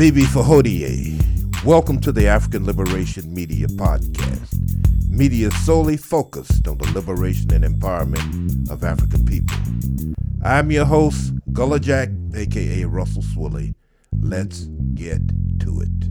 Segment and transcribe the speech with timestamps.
[0.00, 1.62] Bibi Fahodie.
[1.62, 5.10] Welcome to the African Liberation Media Podcast.
[5.10, 9.58] Media solely focused on the liberation and empowerment of African people.
[10.42, 13.74] I'm your host, Gullah Jack, aka Russell Swilly.
[14.18, 15.20] Let's get
[15.60, 16.08] to it.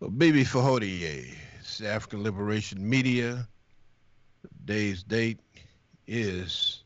[0.00, 3.46] Well, Bibi Fahodie, it's African Liberation Media.
[4.42, 5.38] Today's date
[6.08, 6.82] is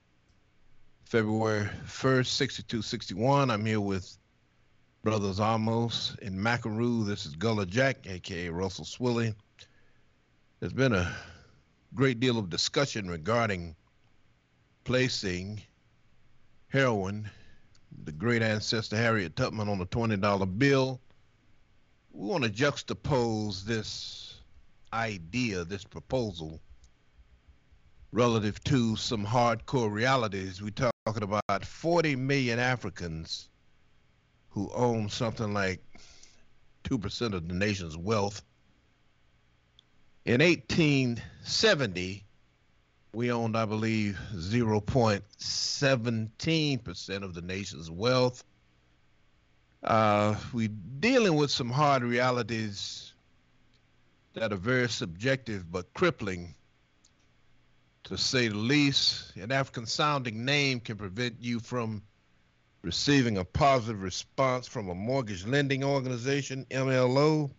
[1.13, 3.51] February 1st, 6261.
[3.51, 4.17] I'm here with
[5.05, 7.05] Brothers Amos in Macaru.
[7.05, 9.35] This is Gullah Jack, aka Russell Swilly.
[10.59, 11.15] There's been a
[11.95, 13.77] great deal of discussion regarding
[14.85, 15.61] placing
[16.69, 17.29] heroine,
[18.05, 20.99] the great ancestor Harriet Tubman, on a $20 bill.
[22.13, 24.41] We want to juxtapose this
[24.95, 26.59] idea, this proposal,
[28.13, 30.63] relative to some hardcore realities.
[30.63, 30.71] We're
[31.05, 33.49] talking about 40 million Africans
[34.51, 35.83] who own something like
[36.85, 38.41] 2% of the nation's wealth.
[40.25, 42.25] In 1870,
[43.13, 48.45] we owned, I believe, 0.17% of the nation's wealth.
[49.83, 50.69] Uh, we're
[51.01, 53.13] dealing with some hard realities
[54.35, 56.55] that are very subjective but crippling,
[58.05, 59.37] to say the least.
[59.37, 62.03] An African sounding name can prevent you from
[62.83, 67.51] receiving a positive response from a mortgage lending organization, MLO.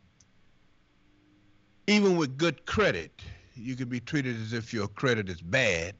[1.87, 3.21] Even with good credit,
[3.55, 5.95] you can be treated as if your credit is bad.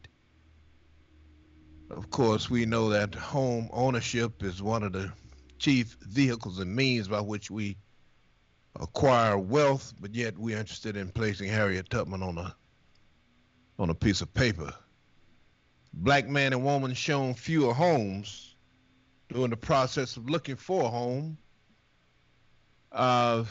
[1.90, 5.12] Of course, we know that home ownership is one of the
[5.60, 7.78] chief vehicles and means by which we
[8.80, 12.56] acquire wealth, but yet we're interested in placing Harriet Tubman on a
[13.80, 14.74] on a piece of paper.
[15.94, 18.56] Black man and woman shown fewer homes
[19.30, 21.38] during the process of looking for a home.
[22.92, 23.44] Uh,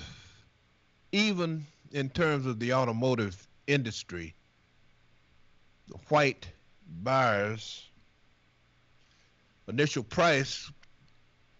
[1.12, 4.34] even in terms of the automotive industry,
[5.88, 6.48] the white
[7.02, 7.88] buyers
[9.68, 10.70] initial price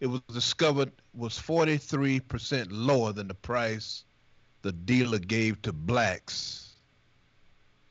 [0.01, 4.05] it was discovered was 43% lower than the price
[4.63, 6.72] the dealer gave to blacks.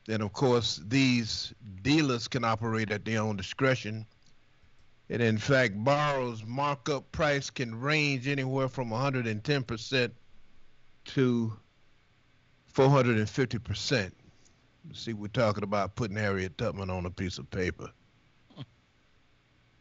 [0.08, 4.04] And of course, these dealers can operate at their own discretion.
[5.08, 10.10] And in fact, borrowers' markup price can range anywhere from 110%
[11.04, 11.52] to
[12.74, 14.12] 450%.
[14.92, 17.88] See, we're talking about putting Harriet Tubman on a piece of paper.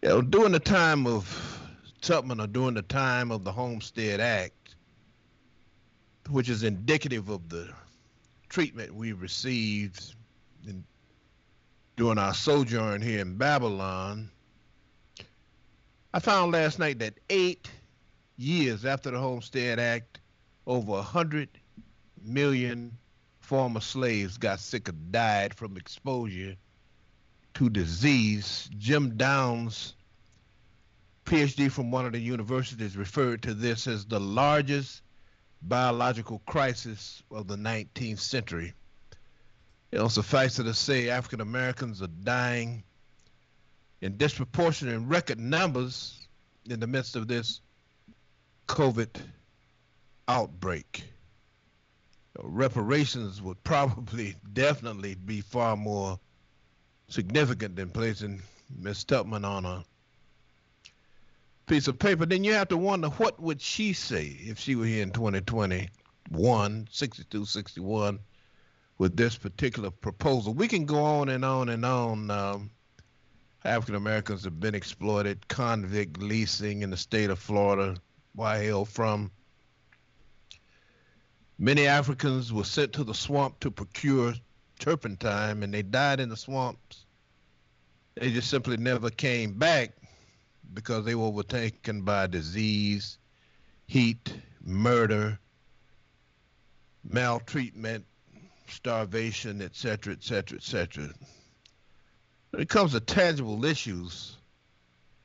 [0.03, 1.59] You know, during the time of
[2.01, 4.75] Tubman or during the time of the Homestead Act,
[6.29, 7.71] which is indicative of the
[8.51, 10.13] treatment we received
[10.67, 10.83] in,
[11.95, 14.29] during our sojourn here in Babylon,
[16.13, 17.69] I found last night that eight
[18.37, 20.19] years after the Homestead Act,
[20.67, 21.47] over 100
[22.21, 22.97] million
[23.39, 26.57] former slaves got sick or died from exposure
[27.53, 28.69] to disease.
[28.77, 29.95] Jim Downs
[31.25, 35.01] PhD from one of the universities referred to this as the largest
[35.61, 38.73] biological crisis of the 19th century.
[39.91, 42.83] You know, suffice it to say, African Americans are dying
[44.01, 46.27] in disproportionate and record numbers
[46.69, 47.61] in the midst of this
[48.67, 49.09] COVID
[50.27, 51.03] outbreak.
[52.35, 56.19] You know, reparations would probably, definitely be far more
[57.09, 58.41] significant than placing
[58.79, 59.83] Miss Tubman on a
[61.71, 64.83] piece of paper, then you have to wonder what would she say if she were
[64.83, 68.19] here in 2021, 62, 61,
[68.97, 70.53] with this particular proposal.
[70.53, 72.29] We can go on and on and on.
[72.29, 72.71] Um,
[73.63, 77.95] African Americans have been exploited, convict leasing in the state of Florida.
[78.35, 79.31] Why hell from?
[81.57, 84.33] Many Africans were sent to the swamp to procure
[84.77, 87.05] turpentine and they died in the swamps.
[88.15, 90.00] They just simply never came back
[90.73, 93.17] because they were overtaken by disease,
[93.87, 94.33] heat,
[94.63, 95.39] murder,
[97.03, 98.05] maltreatment,
[98.67, 101.09] starvation, etc., etc., etc.
[102.51, 104.37] When it comes to tangible issues,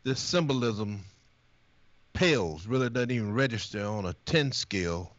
[0.05, 1.01] this symbolism
[2.13, 5.15] pales, really doesn't even register on a 10 scale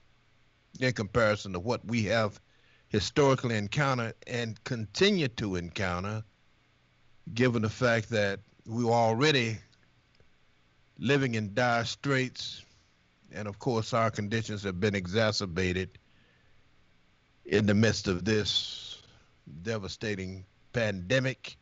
[0.79, 2.39] in comparison to what we have
[2.89, 6.23] historically encountered and continue to encounter,
[7.33, 9.57] given the fact that we already
[10.99, 12.63] living in dire straits.
[13.31, 15.97] And of course, our conditions have been exacerbated
[17.45, 19.01] in the midst of this
[19.63, 21.57] devastating pandemic.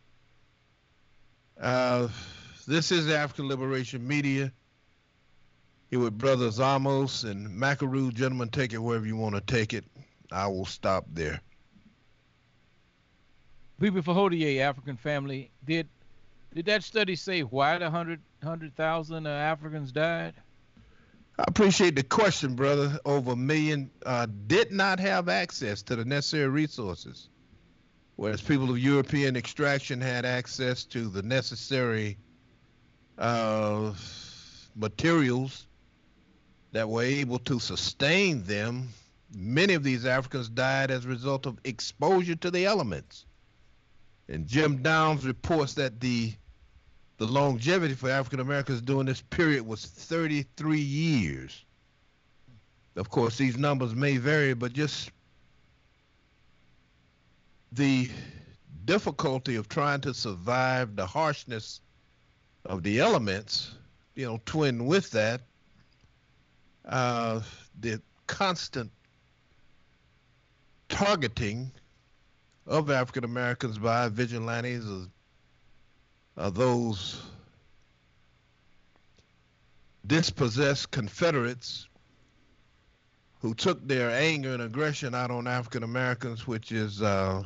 [1.59, 2.07] Uh,
[2.67, 4.51] this is African Liberation Media.
[5.89, 8.13] Here with brothers Amos and Macaru.
[8.13, 9.85] Gentlemen, take it wherever you want to take it.
[10.31, 11.39] I will stop there.
[13.79, 15.51] People for Fahodier, African family.
[15.63, 15.87] Did
[16.53, 20.33] did that study say why the hundred hundred thousand uh, Africans died?
[21.37, 22.97] I appreciate the question, brother.
[23.03, 27.27] Over a million uh, did not have access to the necessary resources,
[28.15, 32.17] whereas people of European extraction had access to the necessary
[33.17, 33.93] uh,
[34.75, 35.67] materials
[36.71, 38.89] that were able to sustain them.
[39.35, 43.25] Many of these Africans died as a result of exposure to the elements.
[44.29, 46.33] And Jim Downs reports that the
[47.17, 51.63] the longevity for African Americans during this period was 33 years.
[52.95, 55.11] Of course, these numbers may vary, but just
[57.71, 58.09] the
[58.85, 61.81] difficulty of trying to survive the harshness
[62.65, 63.75] of the elements,
[64.15, 65.41] you know, twin with that,
[66.85, 67.41] uh,
[67.79, 68.91] the constant
[70.89, 71.71] targeting
[72.65, 75.07] of African Americans by vigilantes or,
[76.37, 77.21] or those
[80.05, 81.87] dispossessed Confederates
[83.41, 87.43] who took their anger and aggression out on African Americans, which is uh,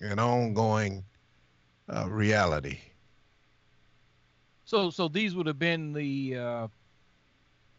[0.00, 1.04] an ongoing
[1.88, 2.78] uh, reality.
[4.64, 6.68] So, so these would have been the uh,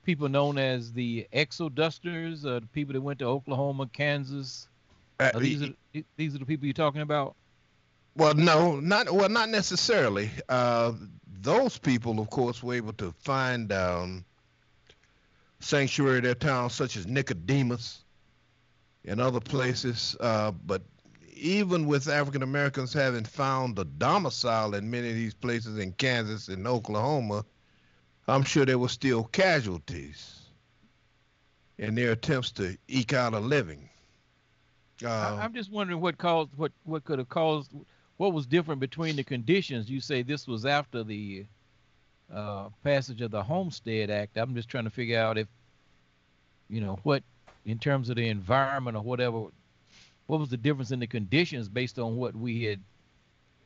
[0.04, 4.68] people known as the exodusters, uh, the people that went to Oklahoma, Kansas.
[5.20, 5.70] Uh, these are
[6.18, 7.36] these are the people you're talking about.
[8.16, 10.30] Well, no, not well, not necessarily.
[10.48, 10.94] Uh,
[11.42, 14.26] those people, of course, were able to find um,
[15.60, 18.04] sanctuary in their towns, such as Nicodemus
[19.06, 20.16] and other places.
[20.20, 20.82] Uh, but
[21.36, 26.50] even with African Americans having found a domicile in many of these places in Kansas
[26.50, 27.46] and Oklahoma,
[28.28, 30.40] I'm sure there were still casualties
[31.78, 33.90] in their attempts to eke out a living.
[35.04, 37.72] Uh, I'm just wondering what caused what what could have caused
[38.20, 39.90] what was different between the conditions.
[39.90, 41.46] You say this was after the
[42.32, 44.36] uh, passage of the Homestead Act.
[44.38, 45.48] I'm just trying to figure out if
[46.68, 47.24] you know what
[47.66, 49.46] in terms of the environment or whatever
[50.28, 52.82] what was the difference in the conditions based on what we had,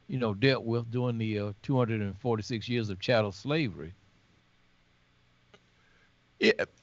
[0.07, 3.91] you know, dealt with during the uh, 246 years of chattel slavery?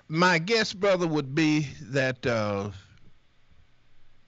[0.09, 2.71] My guess, brother, would be that uh,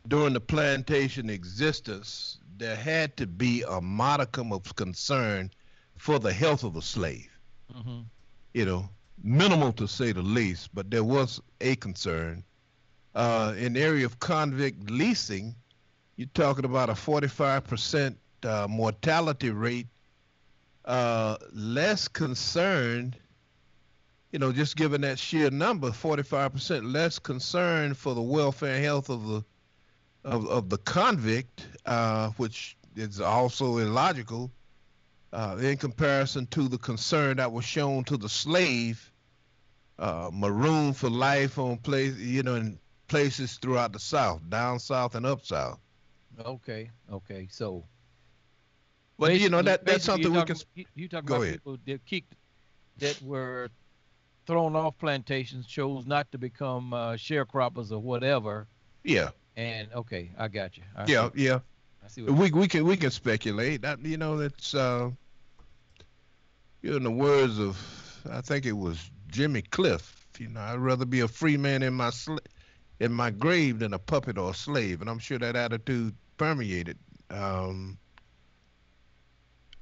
[0.06, 5.50] during the plantation existence, there had to be a modicum of concern
[5.97, 7.31] for the health of the slave.
[7.75, 8.00] Mm-hmm.
[8.55, 8.88] You know,
[9.23, 12.44] minimal to say the least, but there was a concern
[13.14, 15.55] uh, in the area of convict leasing,
[16.17, 19.87] you're talking about a 45% uh, mortality rate,
[20.85, 23.17] uh, less concerned,
[24.31, 29.11] you know, just given that sheer number, 45% less concerned for the welfare and health
[29.11, 29.44] of the
[30.24, 34.50] of, of the convict, uh, which is also illogical
[35.32, 39.10] uh, in comparison to the concern that was shown to the slave,
[39.98, 42.78] uh, marooned for life on place, you know, in
[43.08, 45.78] places throughout the South, down south and up south.
[46.44, 47.84] Okay, okay, so.
[49.18, 50.56] But you know that that's something we can.
[50.94, 51.54] You, talking about ahead.
[51.54, 52.34] people that kicked,
[52.98, 53.68] that were
[54.47, 58.66] thrown off plantations, chose not to become uh, sharecroppers or whatever.
[59.04, 59.30] Yeah.
[59.56, 60.85] And okay, I got you.
[60.97, 61.32] I yeah, see.
[61.35, 61.61] yeah.
[62.02, 63.82] I see we we can we can speculate.
[63.82, 65.11] That you know that's uh,
[66.82, 67.76] you know, in the words of
[68.30, 70.26] I think it was Jimmy Cliff.
[70.38, 72.38] You know, I'd rather be a free man in my sl-
[73.00, 75.00] in my grave than a puppet or a slave.
[75.00, 76.99] And I'm sure that attitude permeated
[77.30, 77.99] um,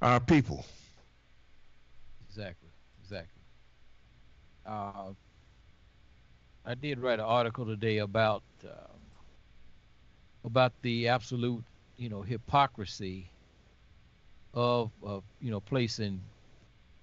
[0.02, 0.64] our people.
[2.28, 3.42] Exactly, exactly.
[4.64, 5.12] Uh,
[6.64, 8.94] I did write an article today about uh,
[10.44, 11.64] about the absolute,
[11.96, 13.30] you know, hypocrisy
[14.54, 16.20] of, of you know placing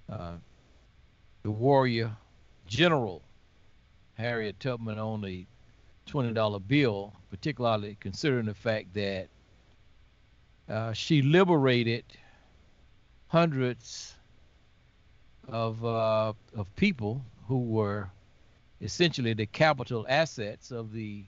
[0.10, 0.34] uh,
[1.44, 2.12] the warrior
[2.66, 3.22] general
[4.16, 5.46] Harriet Tubman on the
[6.08, 9.28] $20 bill, particularly considering the fact that
[10.70, 12.04] uh, she liberated
[13.28, 14.16] hundreds
[15.48, 18.10] of uh, of people who were
[18.82, 21.24] essentially the capital assets of the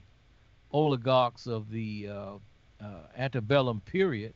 [0.72, 2.32] oligarchs of the uh,
[2.80, 2.84] uh
[3.16, 4.34] antebellum period.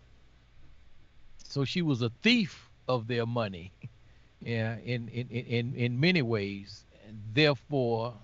[1.45, 3.73] So she was a thief of their money,
[4.41, 6.85] yeah, in in in in many ways.
[7.07, 8.15] And therefore,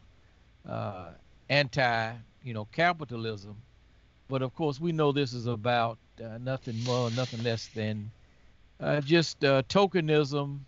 [0.69, 1.11] uh,
[1.49, 2.13] anti,
[2.43, 3.57] you know, capitalism.
[4.29, 8.11] But of course, we know this is about uh, nothing more, nothing less than
[8.81, 10.61] uh, just uh, tokenism,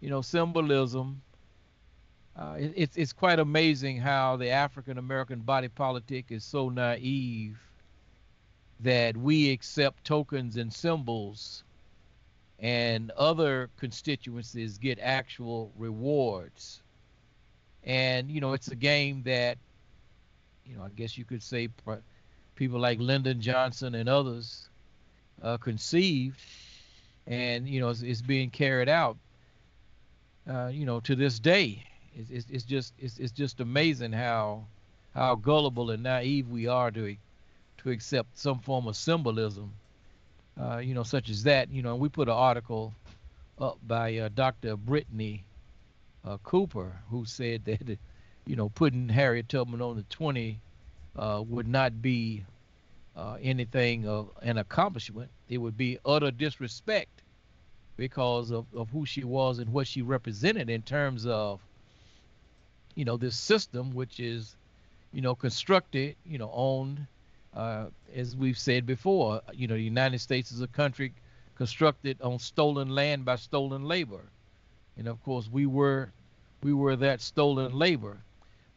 [0.00, 1.22] you know, symbolism.
[2.40, 7.58] Uh, it, it's it's quite amazing how the African American body politic is so naive
[8.80, 11.64] that we accept tokens and symbols,
[12.58, 16.80] and other constituencies get actual rewards.
[17.84, 19.58] And you know, it's a game that,
[20.64, 21.68] you know, I guess you could say
[22.54, 24.70] people like Lyndon Johnson and others
[25.42, 26.40] uh, conceived,
[27.26, 29.18] and you know, it's, it's being carried out.
[30.48, 34.64] Uh, you know, to this day, it's, it's, it's just it's, it's just amazing how
[35.14, 37.16] how gullible and naive we are to
[37.78, 39.72] to accept some form of symbolism.
[40.60, 41.70] Uh, you know, such as that.
[41.70, 42.92] You know, we put an article
[43.58, 44.76] up by uh, Dr.
[44.76, 45.42] Brittney
[46.24, 47.98] uh, Cooper, who said that,
[48.46, 50.60] you know, putting Harriet Tubman on the 20
[51.16, 52.44] uh, would not be
[53.16, 55.30] uh, anything of an accomplishment.
[55.48, 57.22] It would be utter disrespect
[57.96, 61.60] because of, of who she was and what she represented in terms of,
[63.00, 64.56] you know, this system, which is,
[65.12, 67.06] you know, constructed, you know, owned,
[67.54, 71.12] uh, as we've said before, you know, the United States is a country
[71.56, 74.22] constructed on stolen land by stolen labor
[75.00, 76.12] and of course we were
[76.62, 78.18] we were that stolen labor.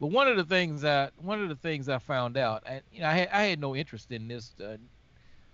[0.00, 3.00] But one of the things that one of the things I found out, I, you
[3.00, 4.52] know, I had, I had no interest in this.
[4.58, 4.78] Uh,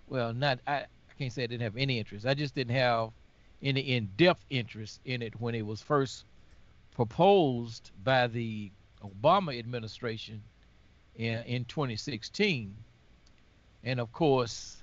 [0.08, 0.86] well, not I, I
[1.18, 2.24] can't say I didn't have any interest.
[2.24, 3.10] I just didn't have
[3.62, 6.24] any in-depth interest in it when it was first
[7.00, 8.70] proposed by the
[9.02, 10.42] Obama administration
[11.16, 12.76] in, in 2016.
[13.84, 14.82] And of course,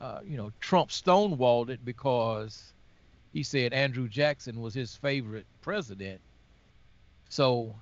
[0.00, 2.72] uh, you know, Trump stonewalled it because
[3.32, 6.20] he said Andrew Jackson was his favorite president.
[7.28, 7.74] So,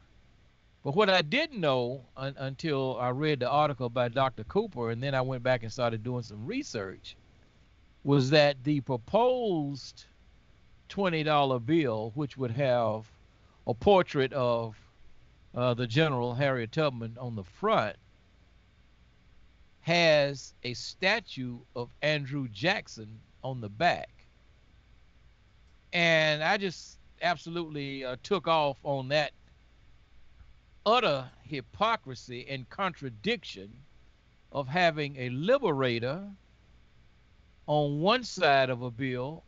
[0.82, 4.44] but what I didn't know un- until I read the article by Dr.
[4.44, 7.14] Cooper, and then I went back and started doing some research,
[8.04, 10.06] was that the proposed
[10.88, 13.04] $20 bill, which would have
[13.66, 14.76] a portrait of
[15.54, 17.96] uh, the General Harriet Tubman on the front,
[19.80, 24.10] has a statue of Andrew Jackson on the back.
[25.92, 29.32] And I just absolutely uh, took off on that
[30.84, 33.72] utter hypocrisy and contradiction
[34.52, 36.24] of having a liberator
[37.66, 39.42] on one side of a bill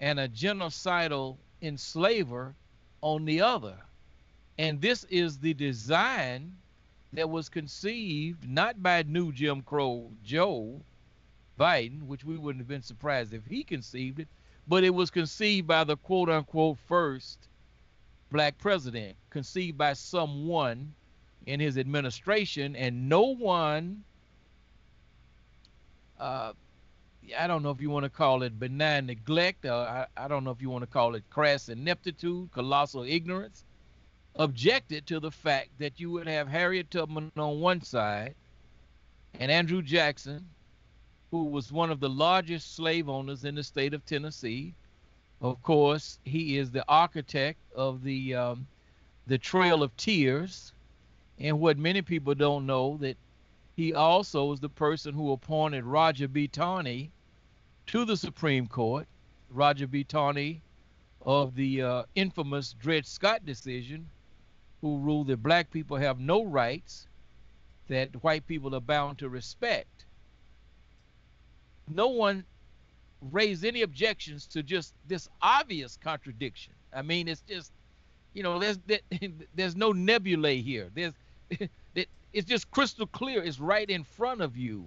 [0.00, 2.54] and a genocidal enslaver
[3.02, 3.76] on the other.
[4.58, 6.56] And this is the design
[7.12, 10.80] that was conceived not by new Jim Crow Joe
[11.58, 14.28] Biden, which we wouldn't have been surprised if he conceived it,
[14.66, 17.38] but it was conceived by the quote unquote first
[18.30, 20.94] black president, conceived by someone
[21.46, 24.02] in his administration, and no one,
[26.18, 26.52] uh,
[27.38, 30.44] I don't know if you want to call it benign neglect, or I, I don't
[30.44, 33.64] know if you want to call it crass ineptitude, colossal ignorance,
[34.36, 38.34] objected to the fact that you would have Harriet Tubman on one side
[39.38, 40.46] and Andrew Jackson
[41.32, 44.74] who was one of the largest slave owners in the state of Tennessee.
[45.40, 48.66] Of course, he is the architect of the um,
[49.26, 50.72] the Trail of Tears,
[51.38, 53.16] and what many people don't know that
[53.76, 56.48] he also is the person who appointed Roger B.
[56.48, 57.10] Taney
[57.86, 59.06] to the Supreme Court.
[59.50, 60.04] Roger B.
[60.04, 60.62] Taney
[61.20, 64.08] of the uh, infamous Dred Scott decision,
[64.80, 67.06] who ruled that black people have no rights
[67.88, 70.06] that white people are bound to respect
[71.88, 72.44] no one
[73.30, 76.74] raised any objections to just this obvious contradiction.
[76.92, 77.72] I mean, it's just,
[78.34, 78.78] you know, there's
[79.54, 80.90] there's no nebulae here.
[80.94, 81.14] There's
[82.32, 83.42] it's just crystal clear.
[83.42, 84.86] It's right in front of you,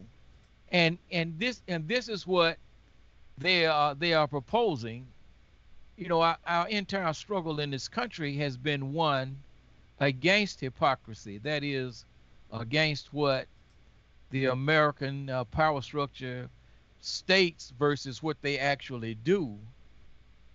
[0.70, 2.58] and and this and this is what
[3.38, 5.08] they are they are proposing.
[5.98, 9.38] You know, our, our entire struggle in this country has been one
[10.00, 11.38] against hypocrisy.
[11.38, 12.06] That is,
[12.52, 13.48] against what
[14.32, 16.50] the American uh, power structure
[17.00, 19.58] states versus what they actually do.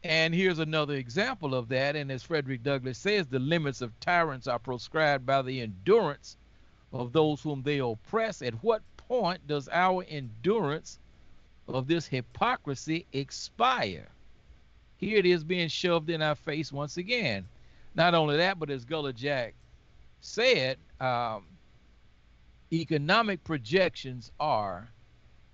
[0.02, 1.96] And here's another example of that.
[1.96, 6.36] And as Frederick Douglass says, the limits of tyrants are prescribed by the endurance
[6.92, 8.42] of those whom they oppress.
[8.42, 10.98] At what point does our endurance
[11.68, 14.08] of this hypocrisy expire?
[14.96, 17.46] Here it is being shoved in our face once again.
[17.94, 19.54] Not only that, but as Gullah Jack
[20.20, 21.44] said, um,
[22.72, 24.88] economic projections are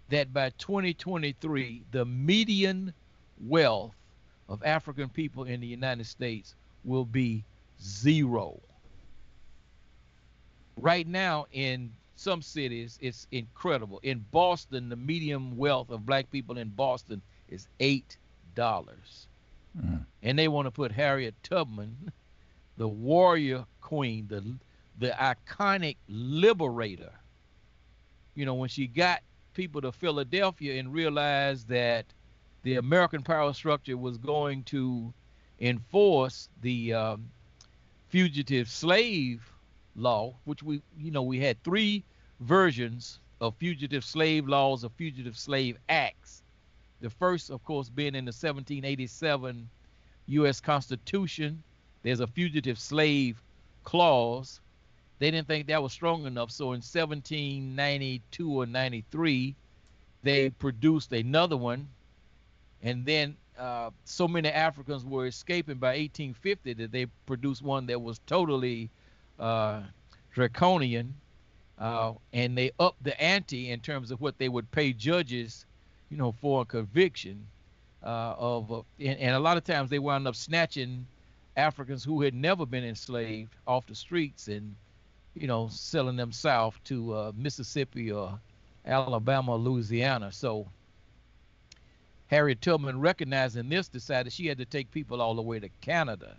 [0.08, 2.92] that by 2023, the median
[3.40, 3.94] wealth
[4.48, 7.44] of African people in the United States will be
[7.82, 8.60] zero.
[10.76, 14.00] Right now, in some cities, it's incredible.
[14.02, 18.16] In Boston, the median wealth of black people in Boston is $8
[18.56, 20.06] Mm.
[20.22, 22.12] And they want to put Harriet Tubman,
[22.76, 24.42] the warrior queen, the
[24.98, 27.12] the iconic liberator.
[28.34, 29.20] You know, when she got
[29.52, 32.06] people to Philadelphia and realized that
[32.62, 35.12] the American power structure was going to
[35.60, 37.28] enforce the um,
[38.08, 39.42] fugitive slave
[39.96, 42.04] law, which we, you know, we had three
[42.40, 46.42] versions of fugitive slave laws or fugitive slave acts.
[47.00, 49.68] The first, of course, being in the 1787
[50.26, 50.60] U.S.
[50.60, 51.62] Constitution.
[52.02, 53.42] There's a fugitive slave
[53.84, 54.60] clause.
[55.18, 56.50] They didn't think that was strong enough.
[56.50, 59.54] So in 1792 or 93,
[60.22, 61.88] they produced another one.
[62.82, 68.00] And then uh, so many Africans were escaping by 1850 that they produced one that
[68.00, 68.90] was totally
[69.38, 69.82] uh,
[70.32, 71.14] draconian,
[71.78, 75.66] uh, and they upped the ante in terms of what they would pay judges,
[76.10, 77.46] you know, for a conviction
[78.02, 81.06] uh, of, and, and, a lot of times they wound up snatching
[81.56, 84.74] Africans who had never been enslaved off the streets and,
[85.34, 88.38] you know, selling them south to uh, Mississippi or
[88.86, 90.30] Alabama, or Louisiana.
[90.30, 90.66] So
[92.28, 96.36] Harriet Tubman, recognizing this, decided she had to take people all the way to Canada.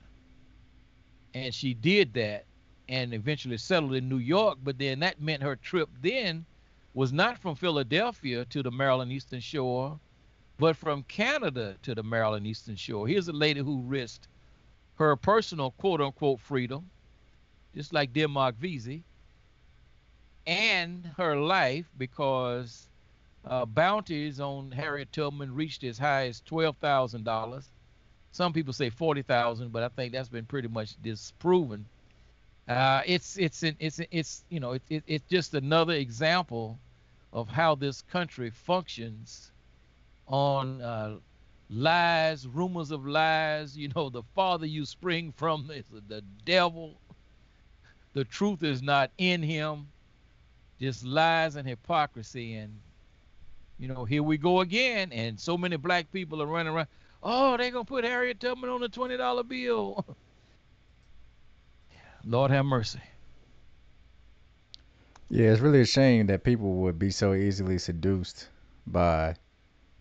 [1.34, 2.46] And she did that
[2.89, 4.60] and eventually settled in New York.
[4.63, 6.46] But then that meant her trip then
[6.94, 10.00] was not from Philadelphia to the Maryland Eastern Shore,
[10.58, 13.08] but from Canada to the Maryland Eastern Shore.
[13.08, 14.27] Here's a lady who risked
[14.96, 16.89] her personal quote unquote freedom,
[17.75, 19.03] just like Denmark Vesey,
[20.48, 22.88] and her life because
[23.46, 27.63] uh, bounties on Harriet Tubman reached as high as $12,000.
[28.32, 31.86] Some people say 40,000, but I think that's been pretty much disproven.
[32.67, 36.77] Uh, it's it's it's it's you know it, it, it's just another example
[37.31, 39.51] of how this country functions
[40.27, 41.17] on uh,
[41.69, 43.77] lies, rumors of lies.
[43.77, 47.00] You know, the farther you spring from is the devil.
[48.13, 49.88] The truth is not in him.
[50.80, 52.56] Just lies and hypocrisy.
[52.56, 52.82] And
[53.80, 55.12] you know, here we go again.
[55.13, 56.88] And so many black people are running around.
[57.23, 60.06] Oh, they're gonna put Harriet Tubman on a twenty dollar bill.
[62.30, 63.00] Lord have mercy.
[65.30, 68.50] Yeah, it's really a shame that people would be so easily seduced
[68.86, 69.36] by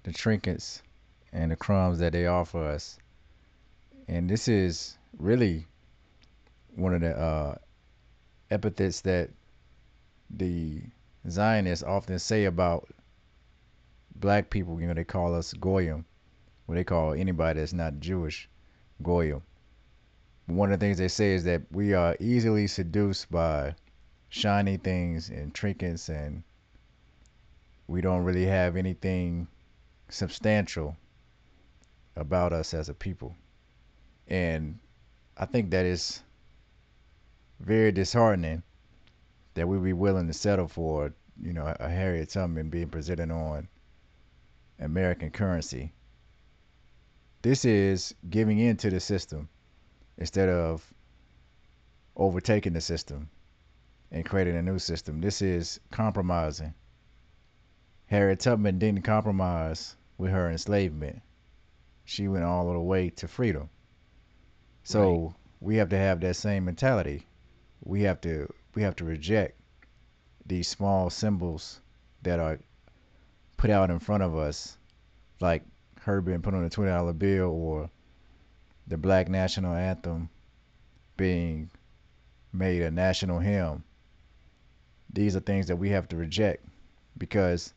[0.02, 0.82] the trinkets
[1.32, 2.98] and the crumbs that they offer us.
[4.08, 5.66] And this is really
[6.74, 7.54] one of the uh,
[8.50, 9.30] epithets that
[10.28, 10.82] the
[11.28, 12.88] Zionists often say about
[14.16, 14.80] black people.
[14.80, 16.04] You know, they call us Goyim,
[16.66, 18.48] what they call anybody that's not Jewish,
[19.00, 19.42] Goyim
[20.46, 23.74] one of the things they say is that we are easily seduced by
[24.28, 26.42] shiny things and trinkets and
[27.88, 29.48] we don't really have anything
[30.08, 30.96] substantial
[32.14, 33.34] about us as a people.
[34.28, 34.78] And
[35.36, 36.22] I think that is
[37.60, 38.62] very disheartening
[39.54, 43.68] that we be willing to settle for, you know, a Harriet Tubman being presented on
[44.78, 45.92] American currency.
[47.42, 49.48] This is giving in to the system
[50.18, 50.82] instead of
[52.16, 53.28] overtaking the system
[54.10, 55.20] and creating a new system.
[55.20, 56.74] This is compromising.
[58.06, 61.20] Harriet Tubman didn't compromise with her enslavement.
[62.04, 63.68] She went all the way to freedom.
[64.84, 65.34] So right.
[65.60, 67.26] we have to have that same mentality.
[67.84, 69.60] We have to we have to reject
[70.46, 71.80] these small symbols
[72.22, 72.60] that are
[73.56, 74.76] put out in front of us,
[75.40, 75.64] like
[76.02, 77.90] her being put on a twenty dollar bill or
[78.86, 80.28] the black national anthem
[81.16, 81.70] being
[82.52, 83.84] made a national hymn.
[85.12, 86.64] These are things that we have to reject
[87.18, 87.72] because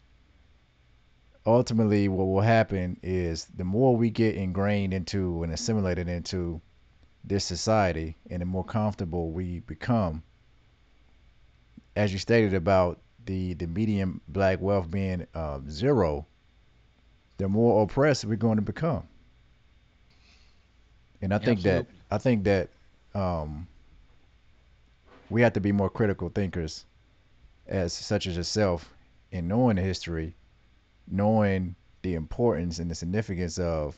[1.46, 6.62] ultimately what will happen is the more we get ingrained into and assimilated into
[7.24, 10.22] this society and the more comfortable we become
[11.96, 16.26] as you stated about the the median black wealth being uh, zero
[17.38, 19.04] the more oppressed we're going to become
[21.22, 21.94] and I think Absolutely.
[22.10, 22.70] that I think that
[23.14, 23.68] um,
[25.30, 26.86] we have to be more critical thinkers,
[27.68, 28.90] as such as yourself,
[29.32, 30.36] in knowing the history,
[31.08, 33.98] knowing the importance and the significance of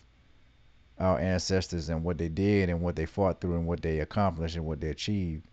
[1.00, 4.56] our ancestors and what they did and what they fought through and what they accomplished
[4.56, 5.46] and what they achieved,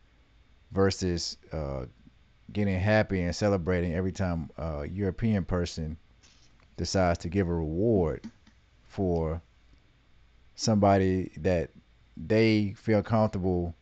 [0.73, 1.85] versus uh,
[2.53, 5.97] getting happy and celebrating every time a European person
[6.77, 8.23] decides to give a reward
[8.87, 9.41] for
[10.59, 11.71] somebody that
[12.17, 13.77] they feel comfortable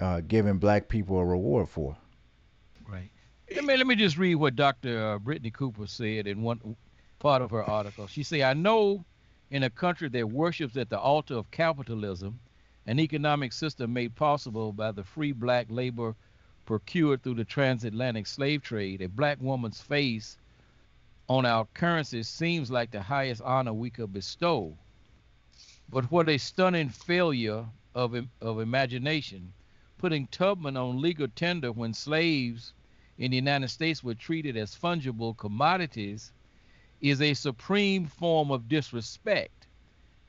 [0.00, 1.96] uh, giving black people a reward for.
[2.88, 3.10] Right.
[3.52, 5.14] Let me let me just read what Dr.
[5.14, 6.76] Uh, Brittney Cooper said in one
[7.18, 8.06] part of her article.
[8.06, 9.04] She said, "I know
[9.50, 12.38] in a country that worships at the altar of capitalism,
[12.86, 16.14] an economic system made possible by the free black labor
[16.66, 20.38] procured through the transatlantic slave trade, a black woman's face
[21.28, 24.76] on our currency seems like the highest honor we could bestow.
[25.90, 29.52] But what a stunning failure of, of imagination,
[29.98, 32.72] putting Tubman on legal tender when slaves
[33.18, 36.32] in the United States were treated as fungible commodities
[37.02, 39.66] is a supreme form of disrespect.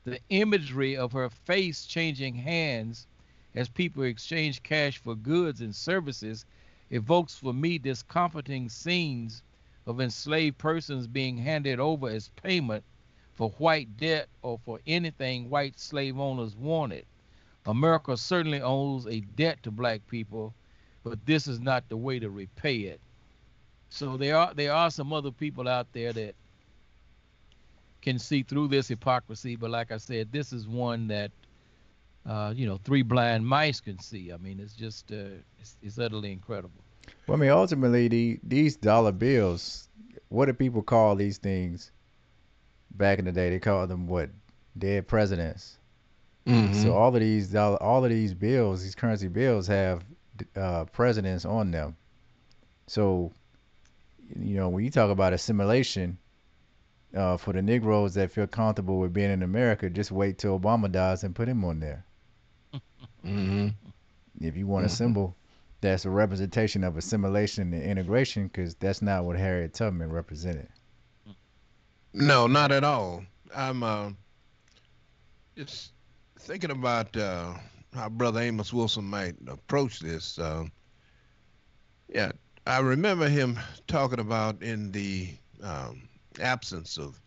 [0.04, 3.06] The imagery of her face changing hands
[3.54, 6.44] as people exchange cash for goods and services
[6.90, 9.42] evokes for me discomforting scenes
[9.86, 12.84] of enslaved persons being handed over as payment
[13.36, 17.04] for white debt or for anything white slave owners wanted.
[17.66, 20.54] America certainly owes a debt to black people,
[21.04, 23.00] but this is not the way to repay it.
[23.90, 26.34] So there are there are some other people out there that
[28.02, 31.30] can see through this hypocrisy, but like I said, this is one that
[32.24, 34.32] uh, you know three blind mice can see.
[34.32, 36.80] I mean, it's just uh, it's, it's utterly incredible.
[37.26, 39.88] Well, I mean, ultimately, the, these dollar bills,
[40.28, 41.92] what do people call these things?
[42.96, 44.30] Back in the day, they called them what?
[44.76, 45.78] Dead presidents.
[46.46, 46.82] Mm-hmm.
[46.82, 50.04] So all of these all of these bills, these currency bills, have
[50.54, 51.96] uh, presidents on them.
[52.86, 53.32] So,
[54.38, 56.18] you know, when you talk about assimilation,
[57.14, 60.90] uh, for the Negroes that feel comfortable with being in America, just wait till Obama
[60.90, 62.04] dies and put him on there.
[63.24, 63.68] mm-hmm.
[64.40, 64.92] If you want mm-hmm.
[64.92, 65.36] a symbol
[65.80, 70.68] that's a representation of assimilation and integration, because that's not what Harriet Tubman represented.
[72.18, 73.24] No, not at all.
[73.54, 74.08] I'm uh,
[75.54, 75.92] just
[76.38, 77.52] thinking about uh,
[77.92, 80.38] how Brother Amos Wilson might approach this.
[80.38, 80.64] Uh,
[82.08, 82.32] yeah,
[82.66, 85.28] I remember him talking about in the
[85.62, 86.08] um,
[86.40, 87.20] absence of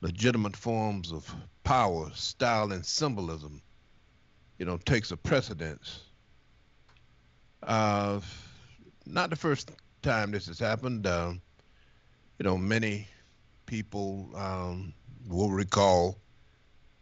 [0.00, 3.62] legitimate forms of power, style, and symbolism,
[4.58, 6.00] you know, takes a precedence.
[7.62, 8.18] Uh,
[9.06, 9.70] not the first
[10.02, 11.06] time this has happened.
[11.06, 11.34] Uh,
[12.40, 13.06] you know, many
[13.68, 14.94] people um,
[15.28, 16.16] will recall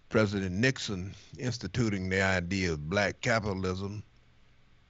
[0.09, 4.03] President Nixon instituting the idea of black capitalism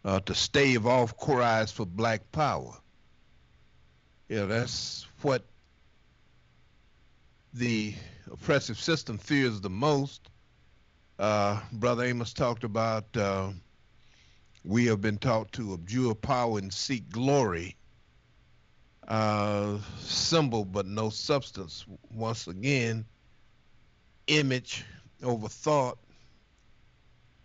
[0.05, 2.73] uh, to stave off cries for black power.
[4.29, 5.45] You know, that's what
[7.53, 7.95] the
[8.33, 10.31] oppressive system fears the most.
[11.19, 13.51] Uh, Brother Amos talked about uh,
[14.65, 17.77] we have been taught to abjure power and seek glory.
[19.07, 21.85] Uh, symbol but no substance.
[22.12, 23.05] Once again,
[24.27, 24.85] image
[25.23, 25.99] over thought.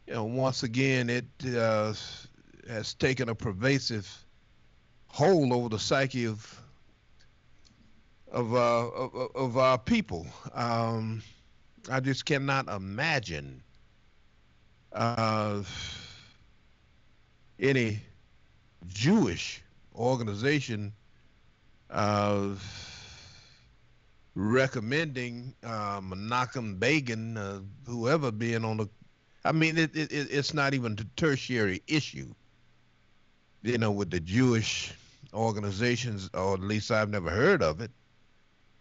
[0.08, 1.94] You know, once again, it uh,
[2.68, 4.26] has taken a pervasive
[5.08, 6.62] hold over the psyche of
[8.32, 10.26] of uh, of, of our people.
[10.54, 11.22] Um,
[11.90, 13.62] I just cannot imagine
[14.94, 15.64] uh,
[17.60, 18.00] any
[18.88, 19.62] Jewish
[19.96, 20.94] organization
[21.92, 22.56] uh,
[24.36, 28.90] recommending uh, Menachem Begin, uh, whoever being on the.
[29.44, 32.34] I mean, it, it, it's not even a tertiary issue.
[33.64, 34.94] You know, with the Jewish
[35.34, 37.92] organizations, or at least I've never heard of it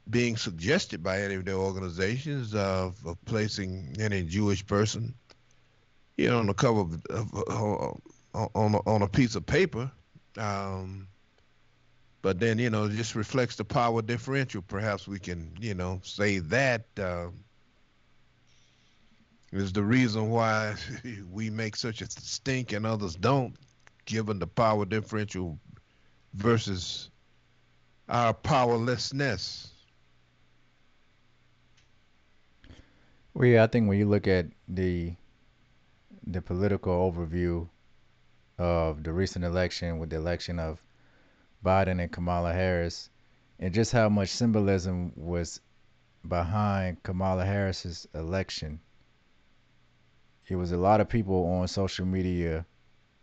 [0.09, 5.14] being suggested by any of their organizations of, of placing any Jewish person,
[6.16, 8.01] you know, on the cover of, of, of
[8.55, 9.90] on on a piece of paper.
[10.37, 11.09] Um,
[12.23, 14.63] but then you know, it just reflects the power differential.
[14.63, 17.29] Perhaps we can you know say that uh,
[19.53, 20.75] is the reason why
[21.33, 23.55] we make such a stink and others don't,
[24.05, 25.59] given the power differential
[26.35, 27.11] versus
[28.09, 29.73] our powerlessness.
[33.33, 35.15] Well, yeah, I think when you look at the
[36.27, 37.69] the political overview
[38.59, 40.79] of the recent election with the election of
[41.64, 43.11] Biden and Kamala Harris,
[43.59, 45.61] and just how much symbolism was
[46.27, 48.81] behind Kamala Harris's election.
[50.49, 52.66] It was a lot of people on social media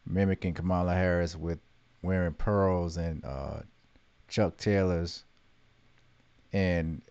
[0.06, 1.60] mimicking Kamala Harris with
[2.02, 3.60] wearing pearls and uh,
[4.28, 5.24] Chuck Taylors,
[6.54, 7.02] and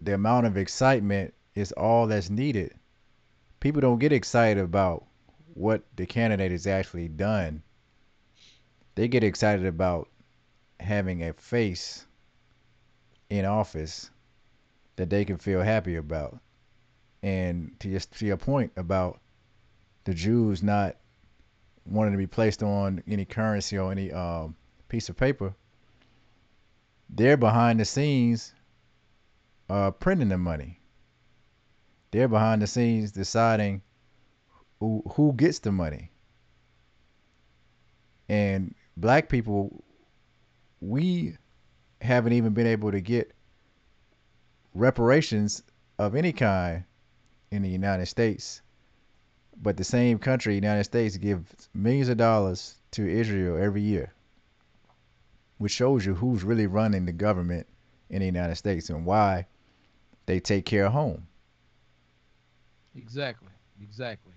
[0.00, 2.74] the amount of excitement is all that's needed.
[3.60, 5.06] People don't get excited about
[5.54, 7.62] what the candidate has actually done.
[8.96, 10.08] They get excited about
[10.84, 12.06] having a face
[13.30, 14.10] in office
[14.96, 16.38] that they can feel happy about.
[17.22, 19.20] And to just to your point about
[20.04, 20.96] the Jews not
[21.86, 24.54] wanting to be placed on any currency or any um,
[24.88, 25.54] piece of paper,
[27.10, 28.54] they're behind the scenes
[29.68, 30.78] uh, printing the money
[32.14, 33.82] they're behind the scenes deciding
[34.78, 36.12] who who gets the money.
[38.28, 39.82] And black people,
[40.88, 41.36] we
[42.00, 43.32] haven't even been able to get
[44.74, 45.62] reparations
[45.98, 46.84] of any kind
[47.50, 48.60] in the United States.
[49.62, 54.12] But the same country, United States, gives millions of dollars to Israel every year,
[55.58, 57.66] which shows you who's really running the government
[58.10, 59.46] in the United States and why
[60.26, 61.26] they take care of home.
[62.96, 63.48] Exactly.
[63.80, 64.33] Exactly.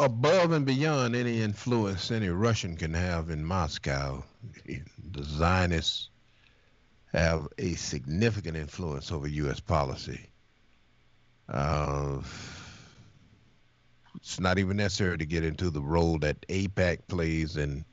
[0.00, 4.24] Above and beyond any influence any Russian can have in Moscow,
[4.64, 6.08] the Zionists
[7.12, 9.60] have a significant influence over U.S.
[9.60, 10.30] policy.
[11.50, 12.22] Uh,
[14.16, 17.84] it's not even necessary to get into the role that AIPAC plays in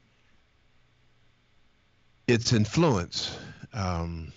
[2.25, 3.37] its influence.
[3.73, 4.31] Um,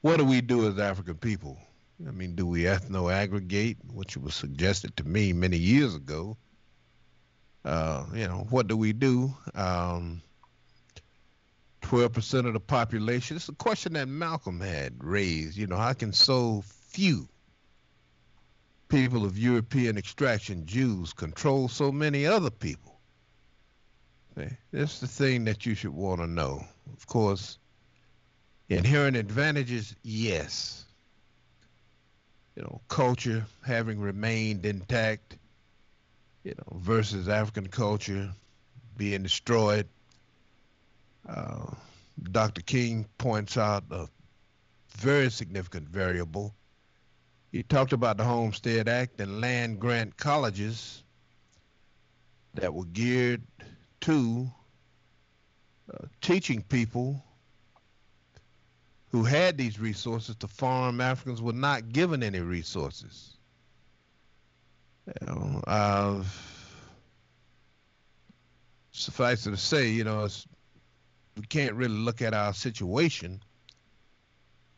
[0.00, 1.56] what do we do as African people?
[2.04, 6.36] I mean, do we ethno aggregate, which was suggested to me many years ago?
[7.64, 9.34] Uh, you know, what do we do?
[9.54, 10.22] Um,
[11.82, 13.36] 12% of the population.
[13.36, 15.56] It's a question that Malcolm had raised.
[15.56, 17.28] You know, how can so few
[18.88, 23.00] people of European extraction, Jews, control so many other people?
[24.70, 26.64] That's the thing that you should want to know.
[26.92, 27.58] Of course,
[28.68, 30.85] inherent advantages, yes.
[32.56, 35.36] You know, culture having remained intact,
[36.42, 38.30] you know, versus African culture
[38.96, 39.86] being destroyed
[41.28, 41.66] uh,
[42.22, 42.62] Dr.
[42.62, 44.08] King points out a
[44.96, 46.54] very significant variable.
[47.52, 51.02] He talked about the Homestead Act and land grant colleges
[52.54, 53.42] that were geared
[54.02, 54.50] to
[55.92, 57.22] uh, teaching people
[59.12, 61.00] who had these resources to farm.
[61.00, 63.36] Africans were not given any resources.
[65.06, 66.24] You know, uh,
[68.90, 70.28] suffice it to say, you know,
[71.36, 73.40] we can't really look at our situation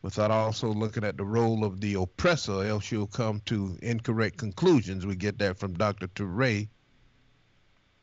[0.03, 5.05] without also looking at the role of the oppressor, else you'll come to incorrect conclusions.
[5.05, 6.09] We get that from Dr.
[6.09, 6.69] Toure.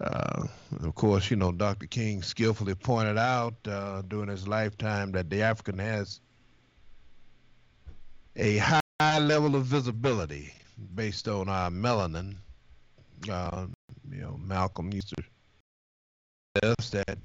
[0.02, 0.48] Uh,
[0.84, 1.88] of course, you know, Dr.
[1.88, 6.20] King skillfully pointed out uh, during his lifetime that the African has
[8.36, 10.54] a high level of visibility
[10.96, 12.36] based on our melanin.
[13.30, 13.68] Uh,
[14.12, 15.24] you know, Malcolm used to
[16.64, 17.18] us that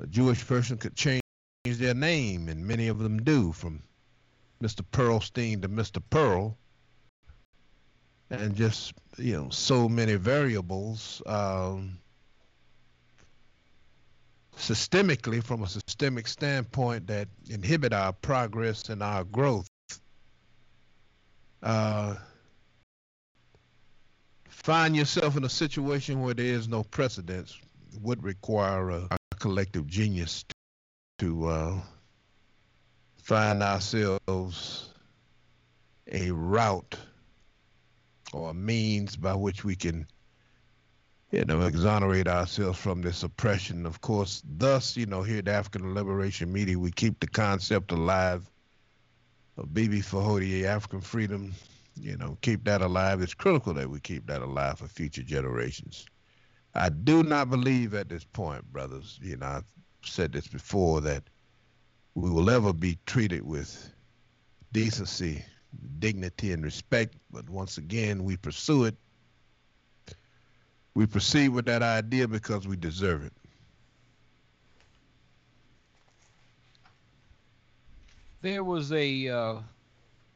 [0.00, 1.22] a Jewish person could change
[1.64, 3.82] their name, and many of them do, from
[4.62, 4.82] Mr.
[4.92, 6.02] Pearlstein to Mr.
[6.10, 6.56] Pearl,
[8.30, 11.98] and just you know so many variables um,
[14.56, 19.68] systemically from a systemic standpoint that inhibit our progress and our growth.
[21.62, 22.14] Uh,
[24.48, 27.56] find yourself in a situation where there is no precedence
[28.02, 30.44] would require a, collective genius
[31.18, 31.80] to uh,
[33.16, 34.88] find ourselves
[36.10, 36.96] a route
[38.32, 40.06] or a means by which we can
[41.30, 43.84] you know, exonerate ourselves from this oppression.
[43.84, 48.48] Of course, thus, you know, here at African Liberation Media, we keep the concept alive
[49.58, 51.54] of Bibi Fahodie, African freedom,
[52.00, 53.20] you know, keep that alive.
[53.20, 56.06] It's critical that we keep that alive for future generations.
[56.74, 59.72] I do not believe at this point, brothers, you know, I've
[60.04, 61.24] said this before, that
[62.14, 63.92] we will ever be treated with
[64.72, 65.44] decency,
[65.98, 67.14] dignity, and respect.
[67.30, 68.96] But once again, we pursue it.
[70.94, 73.32] We proceed with that idea because we deserve it.
[78.40, 79.56] There was a uh,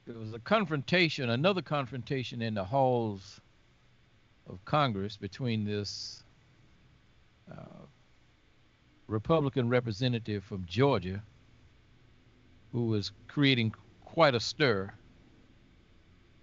[0.07, 3.41] there was a confrontation, another confrontation in the halls
[4.49, 6.23] of Congress between this
[7.51, 7.87] uh,
[9.07, 11.23] Republican representative from Georgia
[12.73, 13.73] who was creating
[14.05, 14.93] quite a stir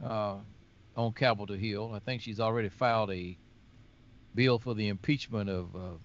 [0.04, 0.38] uh,
[0.96, 1.94] on Capitol Hill.
[1.94, 3.38] I think she's already filed a
[4.36, 5.98] bill for the impeachment of, uh,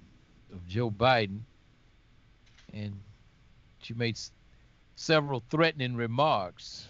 [0.54, 1.40] of Joe Biden.
[2.72, 3.02] And
[3.78, 4.32] she made s-
[4.96, 6.88] several threatening remarks,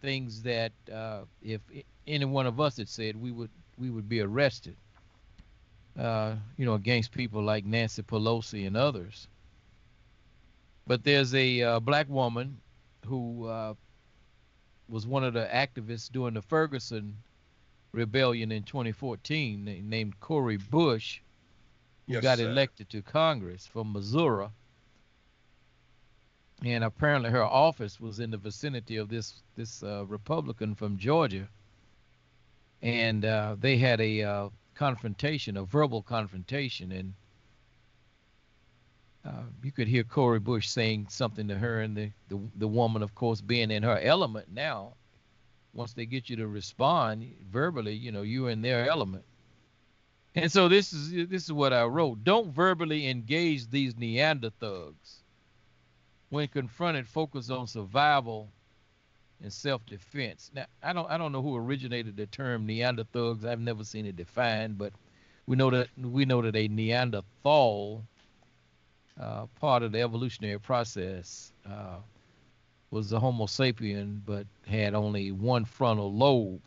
[0.00, 1.60] things that uh, if
[2.06, 4.76] any one of us had said, we would we would be arrested
[5.98, 9.28] uh, you know, against people like Nancy Pelosi and others.
[10.86, 12.60] But there's a uh, black woman
[13.06, 13.74] who uh,
[14.92, 17.16] was one of the activists during the Ferguson
[17.92, 21.20] rebellion in 2014 named Cori Bush,
[22.06, 22.50] who yes, got sir.
[22.50, 24.48] elected to Congress from Missouri.
[26.62, 31.48] and apparently her office was in the vicinity of this this uh, Republican from Georgia,
[32.82, 37.14] and uh, they had a uh, confrontation, a verbal confrontation, and
[39.24, 43.02] uh, you could hear Cori Bush saying something to her, and the, the the woman,
[43.02, 44.94] of course, being in her element now.
[45.74, 49.24] Once they get you to respond verbally, you know you're in their element.
[50.34, 52.24] And so this is this is what I wrote.
[52.24, 55.22] Don't verbally engage these Neander thugs
[56.30, 58.48] when confronted, focus on survival
[59.42, 60.50] and self-defense.
[60.54, 63.44] Now, I don't I don't know who originated the term Neanderthals.
[63.44, 64.94] I've never seen it defined, but
[65.46, 68.02] we know that we know that a Neanderthal,
[69.20, 71.96] uh, part of the evolutionary process, uh,
[72.90, 76.60] was the Homo sapien, but had only one frontal lobe.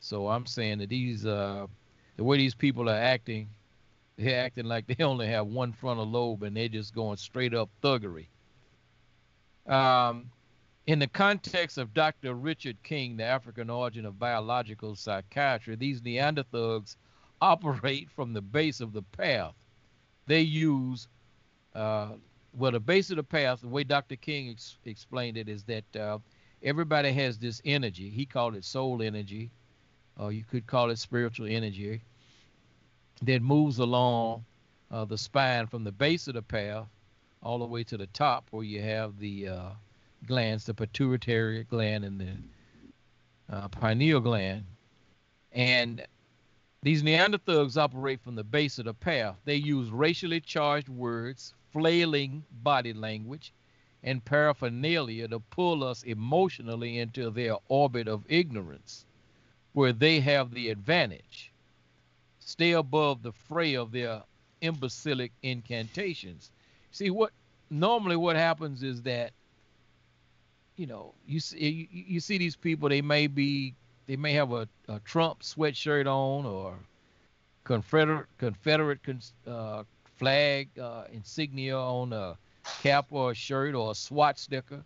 [0.00, 1.66] So I'm saying that these uh,
[2.16, 3.48] the way these people are acting,
[4.16, 7.70] they're acting like they only have one frontal lobe and they're just going straight up
[7.82, 8.26] thuggery.
[9.66, 10.30] Um,
[10.86, 12.34] in the context of Dr.
[12.34, 16.96] Richard King, the African origin of biological psychiatry, these Neanderthals
[17.40, 19.54] operate from the base of the path.
[20.26, 21.08] They use,
[21.74, 22.12] uh,
[22.56, 24.16] well, the base of the path, the way Dr.
[24.16, 26.18] King ex- explained it, is that uh,
[26.62, 28.08] everybody has this energy.
[28.08, 29.50] He called it soul energy,
[30.18, 32.00] or you could call it spiritual energy,
[33.22, 34.44] that moves along
[34.90, 36.86] uh, the spine from the base of the path
[37.42, 39.68] all the way to the top where you have the uh,
[40.26, 44.64] glands, the pituitary gland and the uh, pineal gland.
[45.52, 46.04] And
[46.84, 49.36] these Neanderthals operate from the base of the path.
[49.46, 53.54] They use racially charged words, flailing body language,
[54.02, 59.06] and paraphernalia to pull us emotionally into their orbit of ignorance,
[59.72, 61.52] where they have the advantage.
[62.38, 64.22] Stay above the fray of their
[64.60, 66.50] imbecilic incantations.
[66.90, 67.32] See what
[67.70, 69.32] normally what happens is that
[70.76, 73.74] you know you see you, you see these people they may be
[74.06, 76.78] they may have a, a Trump sweatshirt on or
[77.64, 79.00] Confederate Confederate
[79.46, 79.84] uh,
[80.16, 82.36] flag uh, insignia on a
[82.82, 84.84] cap or a shirt or a SWAT sticker,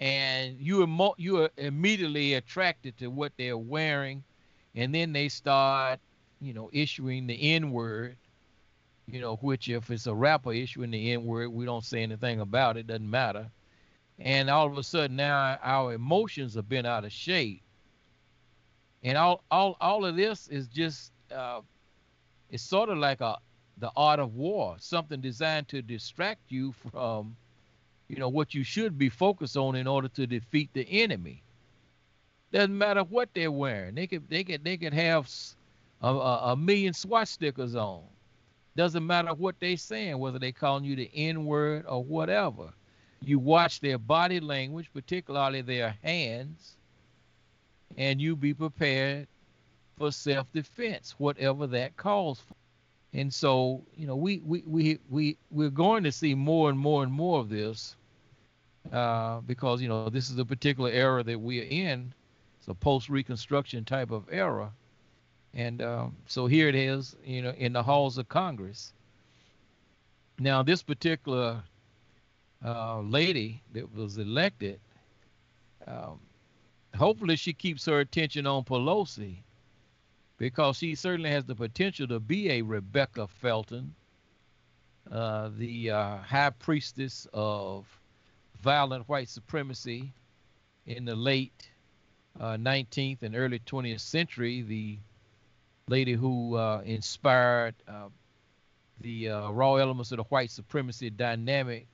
[0.00, 4.22] and you you are immediately attracted to what they're wearing,
[4.74, 6.00] and then they start
[6.40, 8.16] you know issuing the N word
[9.08, 12.40] you know, which if it's a rapper issuing the N word, we don't say anything
[12.40, 13.48] about it, doesn't matter.
[14.18, 17.62] And all of a sudden now our emotions have been out of shape.
[19.02, 21.60] And all all all of this is just uh,
[22.50, 23.38] it's sort of like a
[23.78, 27.36] the art of war, something designed to distract you from,
[28.08, 31.42] you know, what you should be focused on in order to defeat the enemy.
[32.52, 33.94] Doesn't matter what they're wearing.
[33.94, 35.28] They could they could they could have
[36.00, 38.02] a, a, million SWAT stickers on.
[38.76, 42.72] Doesn't matter what they're saying, whether they're calling you the N word or whatever.
[43.20, 46.76] You watch their body language, particularly their hands,
[47.96, 49.26] and you be prepared
[49.96, 52.54] for self-defense, whatever that calls for.
[53.12, 57.02] And so, you know, we we we we we're going to see more and more
[57.02, 57.96] and more of this
[58.92, 62.12] uh, because you know this is a particular era that we are in.
[62.58, 64.72] It's a post-Reconstruction type of era
[65.56, 68.92] and um, so here it is, you know, in the halls of Congress.
[70.38, 71.62] Now, this particular
[72.62, 74.78] uh, lady that was elected,
[75.86, 76.20] um,
[76.96, 79.36] hopefully she keeps her attention on Pelosi
[80.38, 83.94] because she certainly has the potential to be a Rebecca Felton,
[85.10, 87.86] uh, the uh, high priestess of
[88.62, 90.12] violent white supremacy
[90.86, 91.68] in the late
[92.40, 94.98] 19th uh, and early 20th century, the
[95.88, 98.08] lady who uh, inspired uh,
[99.00, 101.86] the uh, raw elements of the white supremacy dynamic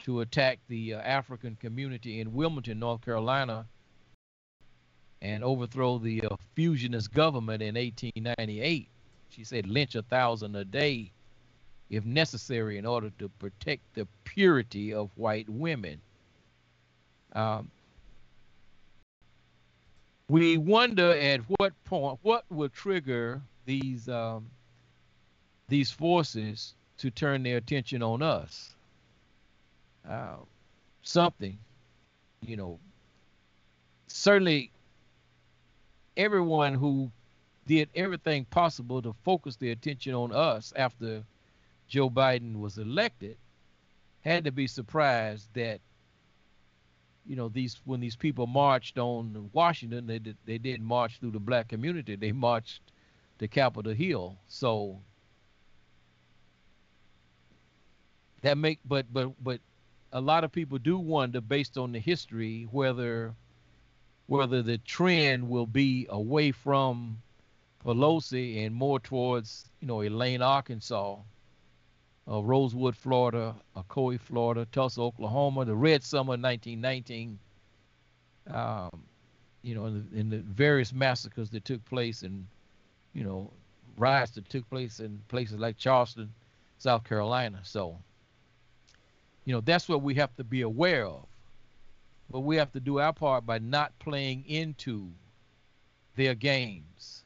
[0.00, 3.66] to attack the African community in Wilmington, North Carolina,
[5.24, 8.88] and overthrow the uh, fusionist government in 1898.
[9.30, 11.10] She said, lynch a thousand a day
[11.88, 16.00] if necessary in order to protect the purity of white women.
[17.32, 17.70] Um,
[20.28, 24.46] we wonder at what point what will trigger these um,
[25.68, 28.74] these forces to turn their attention on us.
[30.08, 30.36] Uh,
[31.02, 31.58] something,
[32.42, 32.78] you know,
[34.06, 34.70] certainly
[36.16, 37.10] everyone who
[37.66, 41.24] did everything possible to focus their attention on us after
[41.88, 43.36] Joe Biden was elected
[44.20, 45.80] had to be surprised that
[47.26, 51.30] you know these when these people marched on Washington, they did, they didn't march through
[51.30, 52.16] the black community.
[52.16, 52.80] They marched
[53.38, 54.36] to Capitol Hill.
[54.46, 55.00] So
[58.42, 59.60] that make but but but
[60.12, 63.34] a lot of people do wonder, based on the history, whether
[64.26, 67.18] whether the trend will be away from
[67.84, 71.16] Pelosi and more towards, you know, Elaine, Arkansas,
[72.30, 77.38] uh, Rosewood, Florida, Ocoee, Florida, Tulsa, Oklahoma, the Red Summer 1919,
[78.50, 78.90] um,
[79.62, 82.46] you know, in the, in the, various massacres that took place and,
[83.12, 83.50] you know,
[83.96, 86.32] riots that took place in places like Charleston,
[86.78, 87.60] South Carolina.
[87.62, 87.98] So,
[89.44, 91.26] you know, that's what we have to be aware of.
[92.30, 95.10] But we have to do our part by not playing into
[96.16, 97.22] their games.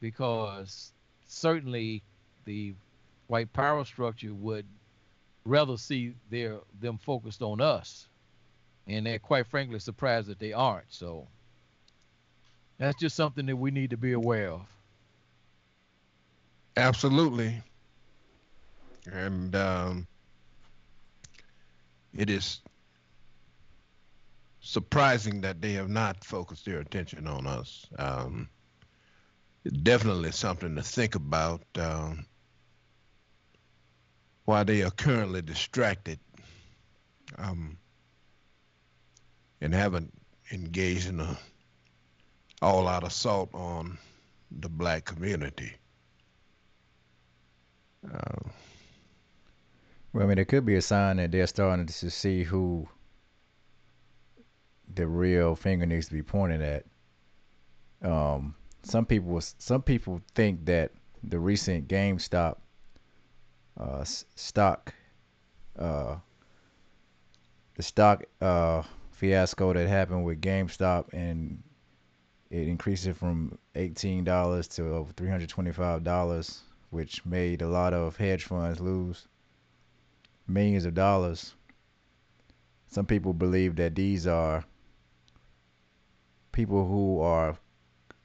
[0.00, 0.92] Because
[1.26, 2.02] certainly
[2.44, 2.74] the
[3.26, 4.66] white power structure would
[5.44, 8.06] rather see their them focused on us.
[8.86, 10.92] And they're quite frankly surprised that they aren't.
[10.92, 11.26] So
[12.78, 14.66] that's just something that we need to be aware of.
[16.76, 17.62] Absolutely.
[19.10, 20.06] And um,
[22.16, 22.60] it is
[24.64, 27.86] surprising that they have not focused their attention on us.
[27.98, 28.48] Um,
[29.82, 32.24] definitely something to think about um,
[34.46, 36.18] why they are currently distracted
[37.36, 37.76] um,
[39.60, 40.12] and haven't
[40.50, 41.38] engaged in a
[42.62, 43.98] all-out assault on
[44.50, 45.74] the black community.
[48.10, 48.48] Uh,
[50.14, 52.88] well, I mean, it could be a sign that they're starting to see who
[54.94, 56.84] the real finger needs to be pointed at.
[58.02, 62.56] Um, some people some people think that the recent GameStop
[63.80, 64.94] uh, stock
[65.78, 66.16] uh,
[67.76, 68.82] the stock uh,
[69.12, 71.62] fiasco that happened with GameStop and
[72.50, 76.60] it increased it from eighteen dollars to over three hundred twenty five dollars,
[76.90, 79.26] which made a lot of hedge funds lose
[80.46, 81.54] millions of dollars.
[82.88, 84.64] Some people believe that these are
[86.54, 87.58] people who are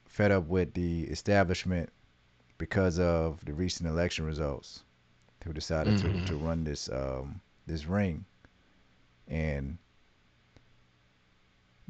[0.06, 1.90] fed up with the establishment
[2.58, 4.84] because of the recent election results
[5.44, 6.20] who decided mm-hmm.
[6.20, 8.24] to, to run this um, this ring.
[9.28, 9.78] And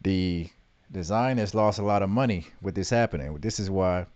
[0.02, 0.48] the
[0.90, 3.36] design has lost a lot of money with this happening.
[3.36, 4.06] This is why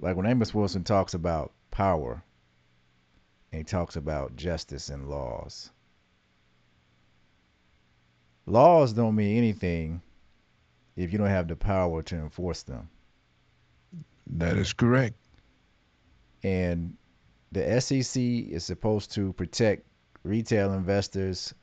[0.00, 2.22] like when amos wilson talks about power
[3.50, 5.70] and he talks about justice and laws.
[8.44, 10.02] Laws don't mean anything
[10.96, 12.88] if you don't have the power to enforce them.
[14.26, 15.16] That is correct.
[16.42, 16.96] And
[17.52, 19.86] the SEC is supposed to protect
[20.24, 21.54] retail investors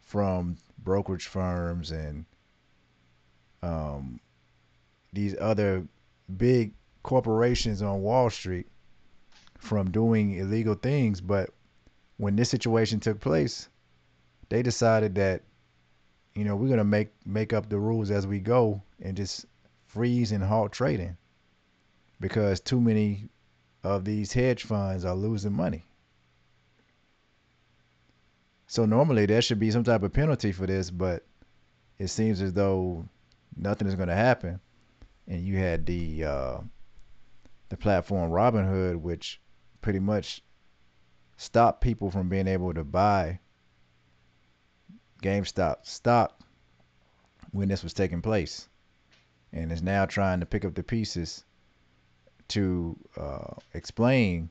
[0.00, 2.24] from brokerage firms and
[3.62, 4.20] um,
[5.12, 5.86] these other
[6.36, 8.66] big corporations on Wall Street
[9.58, 11.20] from doing illegal things.
[11.20, 11.50] But
[12.16, 13.68] when this situation took place,
[14.48, 15.42] they decided that
[16.34, 19.46] you know, we're gonna make make up the rules as we go and just
[19.86, 21.16] freeze and halt trading
[22.20, 23.28] because too many
[23.82, 25.84] of these hedge funds are losing money.
[28.66, 31.24] So normally there should be some type of penalty for this, but
[31.98, 33.06] it seems as though
[33.56, 34.58] nothing is going to happen.
[35.28, 36.58] And you had the uh,
[37.68, 39.40] the platform Robinhood, which
[39.80, 40.42] pretty much
[41.36, 43.38] stopped people from being able to buy
[45.24, 46.38] GameStop stock
[47.52, 48.68] when this was taking place,
[49.54, 51.44] and is now trying to pick up the pieces
[52.48, 54.50] to uh, explain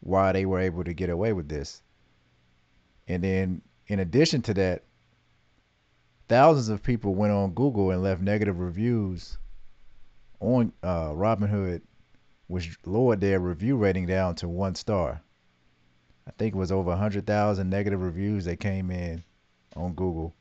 [0.00, 1.82] why they were able to get away with this.
[3.06, 4.82] And then, in addition to that,
[6.28, 9.38] thousands of people went on Google and left negative reviews
[10.40, 11.80] on uh, Robinhood,
[12.48, 15.22] which lowered their review rating down to one star.
[16.26, 19.22] I think it was over 100,000 negative reviews that came in
[19.76, 20.34] on Google.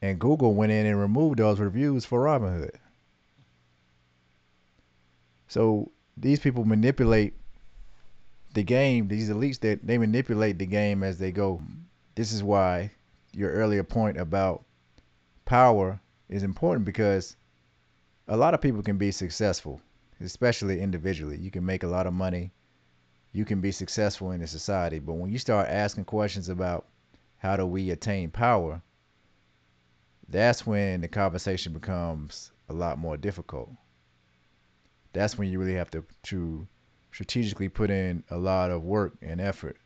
[0.00, 2.76] And Google went in and removed those reviews for Robinhood.
[5.48, 7.34] So these people manipulate
[8.54, 11.62] the game, these elites that they manipulate the game as they go.
[12.14, 12.92] This is why
[13.32, 14.64] your earlier point about
[15.44, 17.36] power is important because
[18.26, 19.80] a lot of people can be successful,
[20.20, 21.38] especially individually.
[21.38, 22.52] You can make a lot of money.
[23.32, 24.98] You can be successful in a society.
[24.98, 26.86] But when you start asking questions about
[27.38, 28.82] how do we attain power,
[30.28, 33.70] that's when the conversation becomes a lot more difficult.
[35.12, 36.66] That's when you really have to, to
[37.12, 39.76] strategically put in a lot of work and effort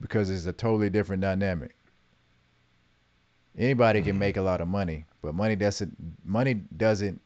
[0.00, 1.76] because it's a totally different dynamic.
[3.56, 7.20] Anybody can make a lot of money, but money doesn't money doesn't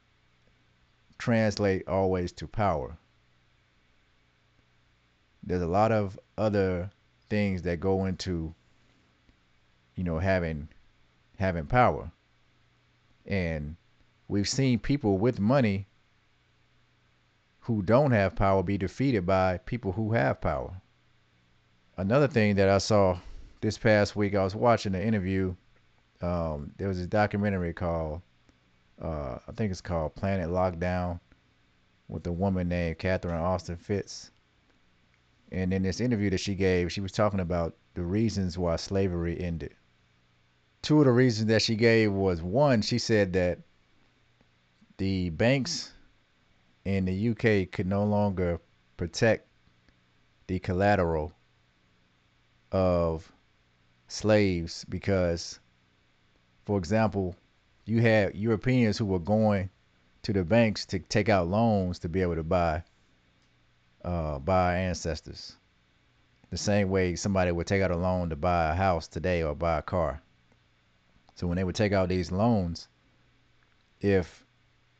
[1.18, 2.96] translate always to power.
[5.42, 6.90] There's a lot of other
[7.28, 8.54] things that go into
[9.96, 10.68] you know having
[11.38, 12.10] having power
[13.26, 13.76] and
[14.28, 15.86] we've seen people with money
[17.60, 20.72] who don't have power be defeated by people who have power
[21.96, 23.18] another thing that i saw
[23.60, 25.54] this past week i was watching an interview
[26.22, 28.20] um, there was a documentary called
[29.02, 31.18] uh, i think it's called planet lockdown
[32.08, 34.30] with a woman named catherine austin Fitts.
[35.52, 39.40] and in this interview that she gave, she was talking about the reasons why slavery
[39.40, 39.74] ended.
[40.84, 43.58] Two of the reasons that she gave was one, she said that
[44.98, 45.90] the banks
[46.84, 48.60] in the UK could no longer
[48.98, 49.48] protect
[50.46, 51.32] the collateral
[52.70, 53.32] of
[54.08, 55.58] slaves because,
[56.66, 57.34] for example,
[57.86, 59.70] you had Europeans who were going
[60.20, 62.82] to the banks to take out loans to be able to buy
[64.04, 65.56] uh, our ancestors.
[66.50, 69.54] The same way somebody would take out a loan to buy a house today or
[69.54, 70.20] buy a car.
[71.34, 72.88] So when they would take out these loans,
[74.00, 74.44] if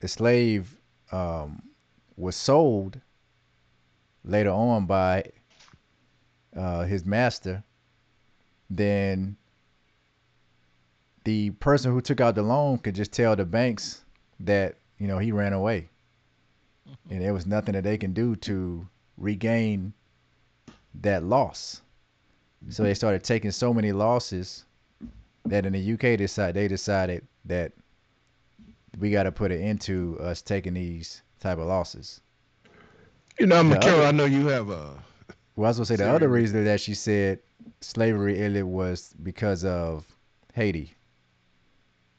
[0.01, 0.76] the slave
[1.12, 1.62] um,
[2.16, 3.01] was sold
[4.24, 5.24] later on by
[6.57, 7.62] uh, his master,
[8.68, 9.37] then
[11.24, 14.05] the person who took out the loan could just tell the banks
[14.41, 15.89] that you know he ran away,
[17.11, 19.93] and there was nothing that they can do to regain
[21.01, 21.80] that loss.
[22.70, 24.64] So they started taking so many losses
[25.47, 27.72] that in the UK decide they decided that
[28.99, 32.20] we got to put it into us taking these type of losses.
[33.38, 34.97] You know, McKerrow, I know you have a.
[35.57, 37.40] Well, I was gonna say the other reason that she said
[37.80, 40.07] slavery ended was because of
[40.53, 40.95] Haiti,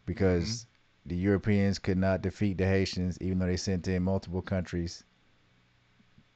[0.06, 1.10] because mm-hmm.
[1.10, 5.04] the Europeans could not defeat the Haitians, even though they sent in multiple countries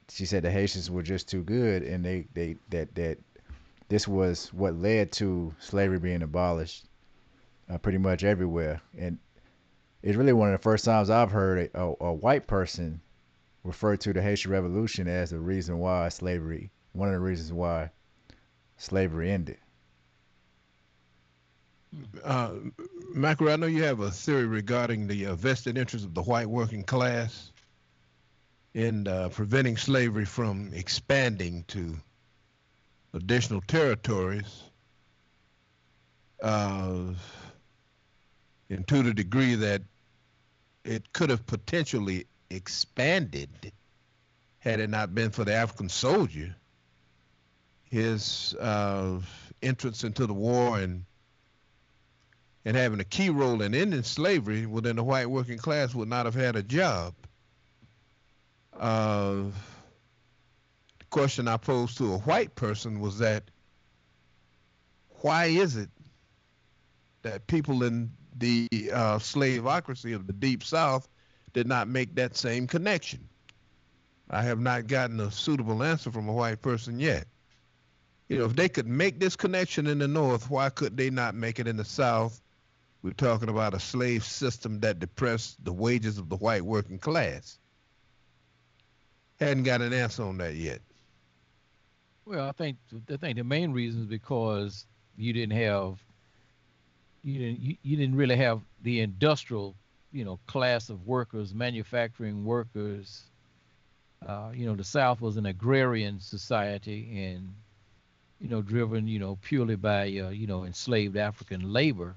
[0.10, 3.18] she said the Haitians were just too good, and they they that that
[3.90, 6.86] this was what led to slavery being abolished,
[7.70, 8.82] uh, pretty much everywhere.
[8.98, 9.18] And
[10.02, 13.02] it's really one of the first times I've heard a, a, a white person
[13.64, 17.90] refer to the Haitian Revolution as the reason why slavery, one of the reasons why
[18.78, 19.58] slavery ended.
[22.24, 22.52] Uh,
[23.14, 26.48] Macro, I know you have a theory regarding the uh, vested interest of the white
[26.48, 27.52] working class
[28.76, 31.98] in uh, preventing slavery from expanding to
[33.14, 34.64] additional territories
[36.42, 37.14] uh,
[38.70, 39.82] and to the degree that
[40.84, 43.50] it could have potentially expanded
[44.60, 46.56] had it not been for the African soldier.
[47.90, 49.20] His uh,
[49.62, 51.06] entrance into the war and
[52.66, 56.26] and having a key role in ending slavery, within the white working class would not
[56.26, 57.14] have had a job.
[58.78, 59.46] Uh,
[61.10, 63.44] question I posed to a white person was that
[65.22, 65.90] why is it
[67.24, 71.08] that people in the uh, slaveocracy of the Deep South
[71.54, 73.28] did not make that same connection?
[74.30, 77.28] I have not gotten a suitable answer from a white person yet.
[78.28, 81.34] You know, if they could make this connection in the North, why could they not
[81.34, 82.40] make it in the South?
[83.02, 87.58] We're talking about a slave system that depressed the wages of the white working class
[89.40, 90.82] hadn't got an answer on that yet.
[92.30, 92.78] Well, I think
[93.12, 94.86] I think the main reason is because
[95.18, 95.98] you didn't have
[97.24, 99.74] you didn't you, you didn't really have the industrial
[100.12, 103.24] you know class of workers, manufacturing workers.
[104.24, 107.52] Uh, you know, the South was an agrarian society and
[108.40, 112.14] you know driven you know purely by uh, you know enslaved African labor.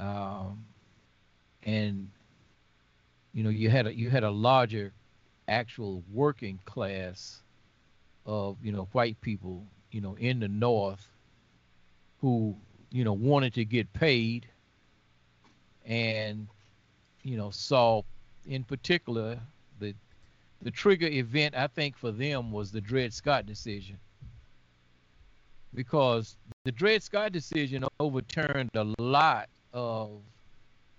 [0.00, 0.64] Um,
[1.62, 2.10] and
[3.34, 4.92] you know you had a you had a larger
[5.46, 7.40] actual working class
[8.26, 11.06] of you know white people you know in the north
[12.20, 12.56] who
[12.90, 14.46] you know wanted to get paid
[15.86, 16.46] and
[17.22, 18.02] you know saw
[18.46, 19.38] in particular
[19.78, 19.94] the
[20.62, 23.98] the trigger event i think for them was the dred scott decision.
[25.72, 30.22] Because the dred scott decision overturned a lot of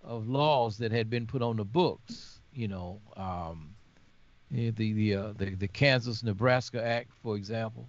[0.04, 3.76] of laws that had been put on the books you know um,
[4.52, 7.88] the the uh, the, the Kansas Nebraska Act, for example.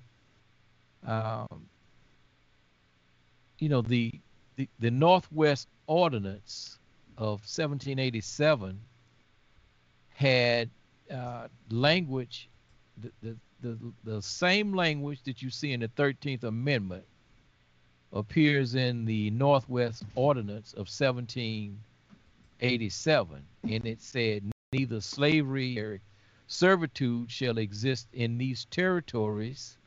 [1.06, 1.66] Um,
[3.58, 4.12] you know the,
[4.56, 6.78] the the Northwest Ordinance
[7.18, 8.80] of 1787
[10.14, 10.70] had
[11.12, 12.48] uh, language,
[12.98, 17.04] the, the the the same language that you see in the 13th Amendment
[18.12, 26.00] appears in the Northwest Ordinance of 1787, and it said neither slavery
[26.52, 29.78] servitude shall exist in these territories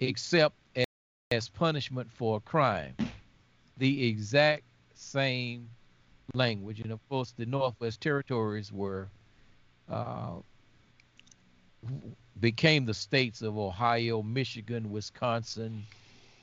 [0.00, 0.54] except
[1.30, 2.94] as punishment for a crime.
[3.78, 5.68] The exact same
[6.34, 6.80] language.
[6.80, 9.08] And of course, the Northwest Territories were
[9.90, 10.34] uh,
[12.38, 15.84] became the states of Ohio, Michigan, Wisconsin,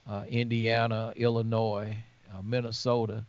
[0.09, 1.95] uh, Indiana, Illinois,
[2.33, 3.23] uh, Minnesota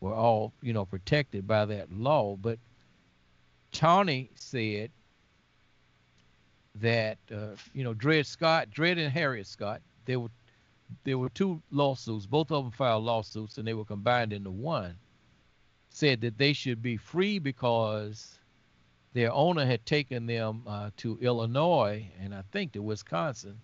[0.00, 2.36] were all you know protected by that law.
[2.36, 2.58] But
[3.70, 4.90] Taney said
[6.76, 10.30] that uh, you know Dred Scott, Dred and Harriet Scott, they were
[11.04, 12.26] there were two lawsuits.
[12.26, 14.96] Both of them filed lawsuits, and they were combined into one.
[15.90, 18.38] Said that they should be free because
[19.12, 23.60] their owner had taken them uh, to Illinois and I think to Wisconsin,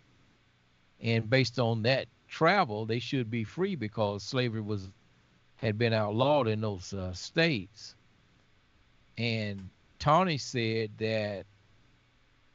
[1.01, 4.89] and based on that travel, they should be free because slavery was
[5.57, 7.95] had been outlawed in those uh, states.
[9.17, 11.47] And Taney said that,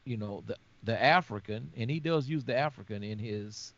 [0.06, 3.74] you know, the the African, and he does use the African in his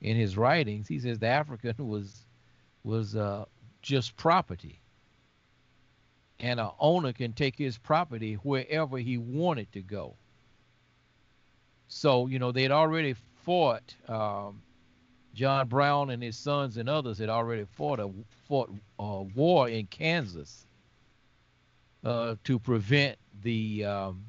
[0.00, 0.88] in his writings.
[0.88, 2.24] He says the African was
[2.84, 3.44] was uh,
[3.82, 4.80] just property,
[6.40, 10.14] and a owner can take his property wherever he wanted to go.
[11.88, 13.94] So you know they'd already fought.
[14.08, 14.62] Um,
[15.34, 18.10] John Brown and his sons and others had already fought a
[18.46, 20.66] fought a war in Kansas
[22.04, 24.26] uh, to prevent the um,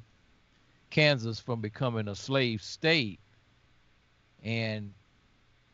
[0.94, 3.18] Kansas from becoming a slave state.
[4.44, 4.94] And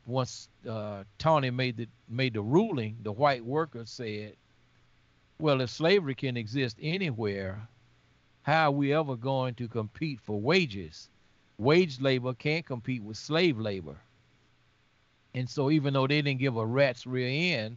[0.06, 4.34] once uh, Taney made the made the ruling, the white workers said,
[5.38, 7.68] "Well, if slavery can exist anywhere,
[8.44, 11.10] how are we ever going to compete for wages?
[11.58, 13.98] Wage labor can't compete with slave labor."
[15.34, 17.76] And so, even though they didn't give a rat's rear end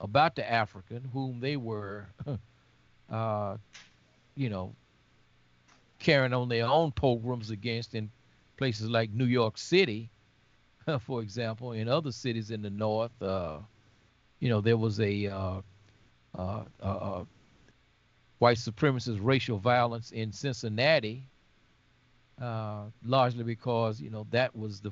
[0.00, 2.06] about the African, whom they were,
[3.10, 3.58] uh,
[4.36, 4.74] you know,
[6.02, 8.10] carrying on their own pogroms against in
[8.56, 10.10] places like New York City,
[11.00, 13.58] for example, in other cities in the North, uh,
[14.40, 15.60] you know, there was a uh,
[16.36, 17.24] uh, uh, uh
[18.40, 21.24] white supremacist racial violence in Cincinnati,
[22.40, 24.90] uh, largely because you know that was the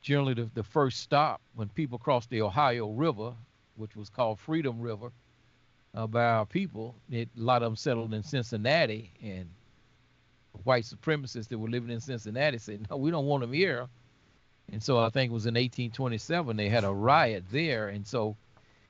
[0.00, 3.34] generally the, the first stop when people crossed the Ohio River,
[3.76, 5.12] which was called Freedom River,
[6.08, 6.94] by our people.
[7.10, 9.50] It, a lot of them settled in Cincinnati, and
[10.64, 13.88] white supremacists that were living in Cincinnati said, "No, we don't want them here."
[14.72, 18.36] And so I think it was in 1827 they had a riot there, and so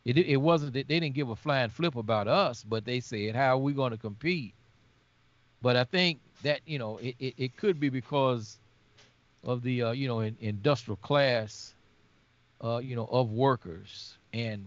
[0.04, 3.34] it it wasn't that they didn't give a flying flip about us, but they said,
[3.34, 4.54] "How are we going to compete?"
[5.62, 8.58] But I think that you know it, it, it could be because
[9.44, 11.74] of the uh, you know in, industrial class
[12.62, 14.66] uh, you know of workers and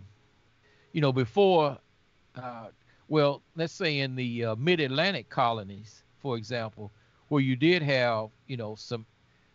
[0.92, 1.78] you know before
[2.36, 2.68] uh,
[3.08, 6.92] well let's say in the uh, mid-atlantic colonies for example
[7.28, 9.06] where you did have you know some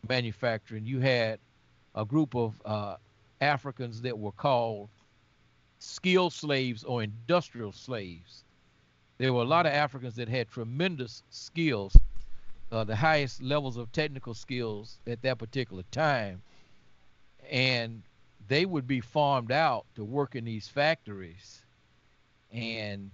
[0.08, 1.40] manufacturing you had
[1.96, 2.94] a group of uh,
[3.40, 4.88] africans that were called
[5.80, 8.44] skilled slaves or industrial slaves
[9.18, 11.96] there were a lot of africans that had tremendous skills
[12.70, 16.42] uh, the highest levels of technical skills at that particular time.
[17.50, 18.02] And
[18.46, 21.62] they would be farmed out to work in these factories.
[22.52, 23.10] And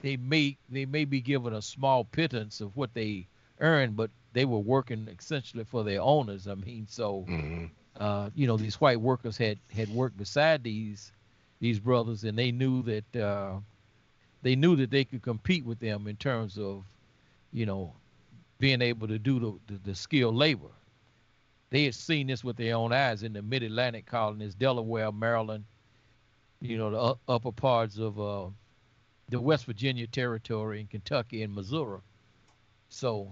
[0.00, 3.26] they may they may be given a small pittance of what they
[3.60, 6.46] earn, but they were working essentially for their owners.
[6.46, 7.66] I mean, so mm-hmm.
[7.98, 11.12] uh, you know these white workers had had worked beside these
[11.60, 13.54] these brothers, and they knew that uh,
[14.42, 16.84] they knew that they could compete with them in terms of
[17.52, 17.92] you know,
[18.58, 20.68] being able to do the, the, the skilled labor.
[21.70, 25.64] They had seen this with their own eyes in the mid Atlantic colonies, Delaware, Maryland,
[26.60, 28.46] you know, the upper parts of uh,
[29.28, 32.00] the West Virginia territory and Kentucky and Missouri.
[32.88, 33.30] So,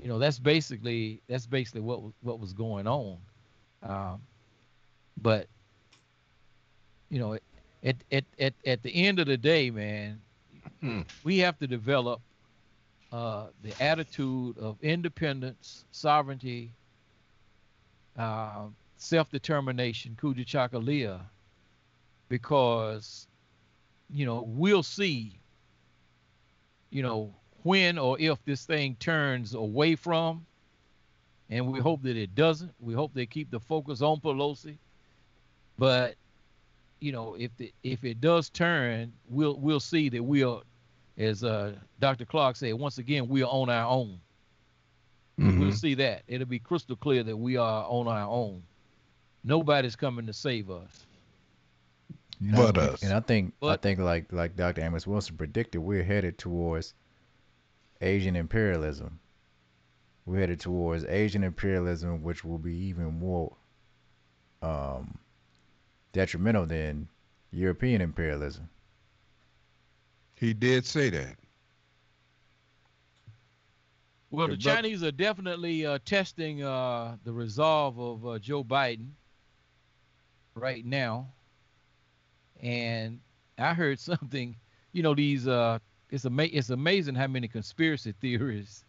[0.00, 3.18] you know, that's basically that's basically what what was going on.
[3.82, 4.22] Um,
[5.20, 5.46] but
[7.08, 7.34] you know,
[7.84, 10.20] at, at at at the end of the day, man,
[10.80, 11.02] hmm.
[11.24, 12.20] we have to develop
[13.12, 16.72] uh, the attitude of independence, sovereignty,
[18.16, 18.66] uh,
[18.96, 21.20] self-determination, Kujichagulia,
[22.28, 23.26] because
[24.12, 25.38] you know we'll see,
[26.90, 30.46] you know, when or if this thing turns away from,
[31.48, 32.72] and we hope that it doesn't.
[32.80, 34.76] We hope they keep the focus on Pelosi,
[35.78, 36.14] but
[37.00, 40.62] you know, if the if it does turn, we'll we'll see that we are
[41.20, 42.24] as uh, Dr.
[42.24, 44.18] Clarke said, once again, we are on our own.
[45.38, 45.60] Mm-hmm.
[45.60, 46.22] We'll see that.
[46.26, 48.62] It'll be crystal clear that we are on our own.
[49.44, 51.06] Nobody's coming to save us.
[52.40, 53.02] But us.
[53.02, 54.82] And I think but, I think like like Dr.
[54.82, 56.94] Amos Wilson predicted, we're headed towards
[58.00, 59.20] Asian imperialism.
[60.24, 63.54] we're headed towards Asian imperialism, which will be even more
[64.62, 65.18] um,
[66.12, 67.08] detrimental than
[67.52, 68.68] European imperialism.
[70.34, 71.36] He did say that.
[74.30, 79.10] Well, the Chinese are definitely uh, testing uh, the resolve of uh, Joe Biden
[80.54, 81.32] right now,
[82.62, 83.20] and
[83.58, 84.56] I heard something.
[84.92, 85.78] You know, these uh,
[86.10, 88.84] it's ama- it's amazing how many conspiracy theories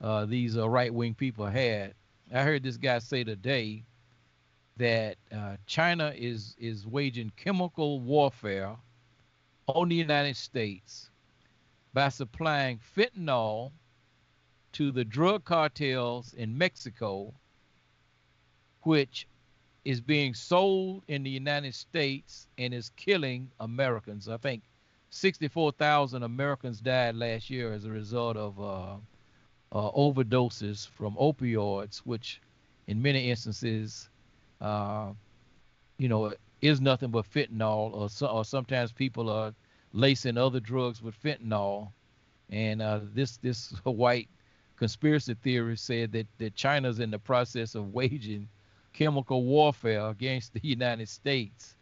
[0.00, 1.94] uh, these uh, right wing people had.
[2.34, 3.84] I heard this guy say today
[4.76, 8.76] that uh, China is is waging chemical warfare
[9.68, 11.10] on the United States
[11.92, 13.72] by supplying fentanyl
[14.72, 17.32] to the drug cartels in Mexico,
[18.82, 19.26] which
[19.86, 24.28] is being sold in the United States and is killing Americans.
[24.28, 24.64] I think
[25.10, 28.96] 64,000 Americans died last year as a result of uh,
[29.70, 32.40] uh, overdoses from opioids, which
[32.88, 34.08] in many instances,
[34.60, 35.12] uh,
[35.98, 39.54] you know, is nothing but fentanyl, or, so, or sometimes people are
[39.92, 41.92] lacing other drugs with fentanyl.
[42.50, 44.28] And uh, this this white
[44.74, 48.48] conspiracy theorist said that, that China's in the process of waging
[48.96, 51.76] chemical warfare against the United States,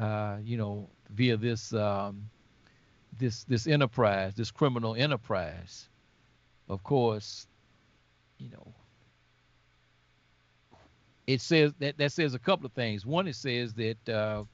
[0.00, 2.28] uh, you know, via this um,
[3.18, 5.88] this this enterprise, this criminal enterprise.
[6.68, 7.46] Of course,
[8.38, 8.72] you know,
[11.26, 13.06] it says that that says a couple of things.
[13.06, 14.44] One, it says that uh,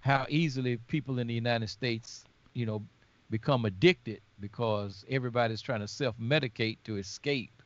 [0.00, 2.24] how easily people in the United States,
[2.54, 2.82] you know,
[3.30, 7.62] become addicted because everybody's trying to self-medicate to escape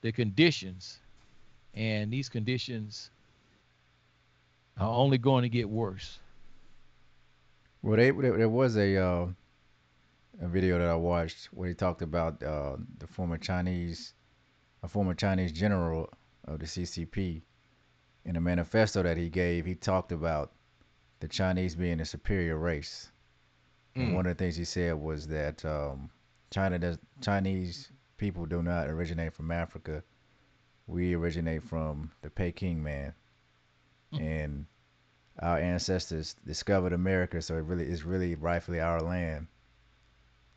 [0.00, 1.00] the conditions,
[1.74, 3.10] and these conditions
[4.78, 6.18] are only going to get worse.
[7.82, 9.26] Well, they, there was a uh,
[10.40, 14.14] a video that I watched where he talked about uh, the former Chinese,
[14.82, 16.10] a former Chinese general
[16.46, 17.42] of the CCP,
[18.24, 19.64] in a manifesto that he gave.
[19.66, 20.52] He talked about
[21.20, 23.10] the Chinese being a superior race.
[23.96, 24.14] Mm.
[24.14, 26.10] one of the things he said was that um,
[26.50, 30.02] China does Chinese people do not originate from Africa.
[30.88, 33.12] We originate from the Peking man,
[34.12, 34.20] mm.
[34.20, 34.66] and
[35.40, 39.46] our ancestors discovered America, so it really is really rightfully our land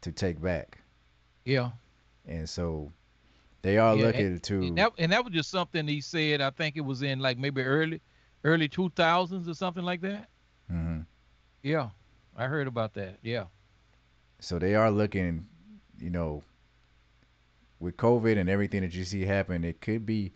[0.01, 0.79] to take back.
[1.45, 1.71] Yeah.
[2.25, 2.91] And so
[3.61, 6.41] they are yeah, looking and, to and that, and that was just something he said.
[6.41, 8.01] I think it was in like maybe early
[8.43, 10.29] early two thousands or something like that.
[10.71, 11.01] Mm-hmm.
[11.63, 11.89] Yeah,
[12.35, 13.17] I heard about that.
[13.21, 13.45] Yeah.
[14.39, 15.45] So they are looking,
[15.99, 16.43] you know,
[17.81, 20.31] with COVID and everything that you see happen, it could be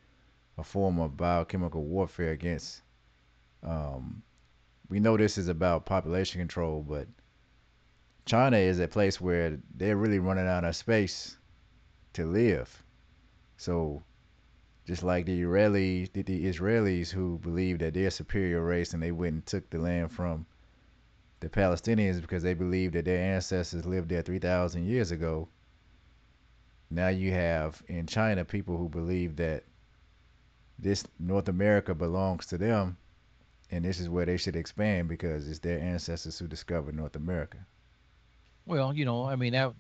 [0.57, 2.81] a form of biochemical warfare against.
[3.63, 4.23] Um,
[4.89, 7.07] we know this is about population control, but
[8.25, 11.37] China is a place where they're really running out of space
[12.13, 12.83] to live.
[13.57, 14.03] So
[14.87, 19.03] just like the Israelis, the, the Israelis who believe that they're a superior race and
[19.03, 20.47] they went and took the land from
[21.41, 25.47] the Palestinians because they believe that their ancestors lived there 3,000 years ago.
[26.89, 29.63] Now you have in China people who believe that
[30.77, 32.97] this North America belongs to them
[33.71, 37.57] and this is where they should expand because it's their ancestors who discovered North America.
[38.65, 39.73] Well, you know, I mean that,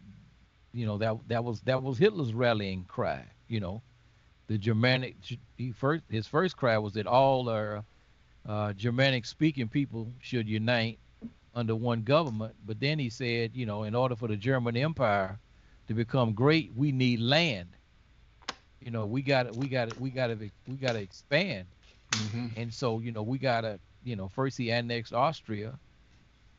[0.73, 3.23] you know that that was that was Hitler's rallying cry.
[3.47, 3.81] You know,
[4.47, 5.15] the Germanic
[5.57, 7.83] he first his first cry was that all our
[8.47, 10.99] uh, Germanic speaking people should unite
[11.53, 12.55] under one government.
[12.65, 15.39] But then he said, you know, in order for the German Empire
[15.87, 17.69] to become great, we need land.
[18.79, 21.67] You know, we got we got we got to we got to expand.
[22.13, 22.47] Mm-hmm.
[22.55, 25.79] And so, you know, we got to, you know, first he annexed Austria,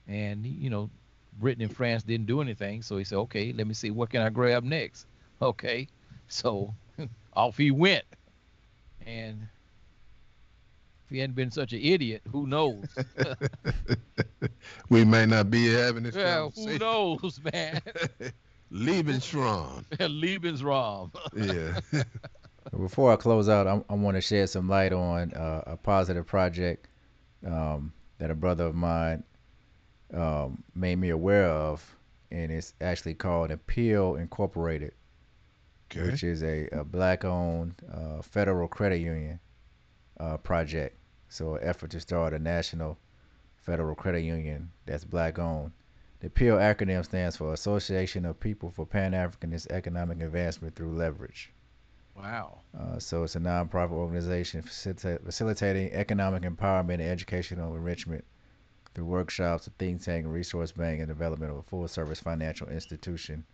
[0.07, 0.91] and you know,
[1.35, 2.83] Britain and France didn't do anything.
[2.83, 5.07] So he said, okay, let me see what can I grab next.
[5.43, 5.87] Okay,
[6.29, 6.75] so
[7.35, 8.07] off he went,
[9.05, 9.47] and
[11.05, 12.87] if he hadn't been such an idiot, who knows?
[14.89, 17.83] we may not be having this yeah, Who knows, man?
[18.73, 19.85] Lebensraum.
[19.93, 21.11] Lebensraum.
[21.93, 22.03] yeah.
[22.77, 26.27] Before I close out, I, I want to shed some light on uh, a positive
[26.27, 26.89] project
[27.47, 29.23] um, that a brother of mine
[30.13, 31.85] um, made me aware of,
[32.31, 34.93] and it's actually called Appeal Incorporated,
[35.91, 36.11] okay.
[36.11, 39.39] which is a, a black-owned uh, federal credit union
[40.19, 40.97] uh, project.
[41.29, 42.99] So, an effort to start a national
[43.57, 45.73] federal credit union that's black-owned.
[46.27, 51.53] The Appeal acronym stands for Association of People for Pan Africanist Economic Advancement Through Leverage.
[52.17, 52.63] Wow.
[52.77, 58.25] Uh, so it's a nonprofit organization facilitating economic empowerment and educational enrichment
[58.93, 62.67] through workshops, a think tank, a resource bank, and development of a full service financial
[62.71, 63.45] institution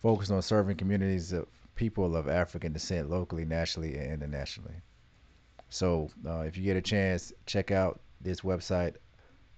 [0.00, 4.76] focused on serving communities of people of African descent locally, nationally, and internationally.
[5.68, 8.94] So uh, if you get a chance, check out this website,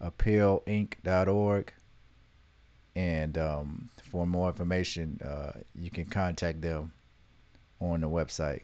[0.01, 1.75] appealinc.org.
[2.97, 6.93] And um, for more information, uh, you can contact them
[7.79, 8.63] on the website.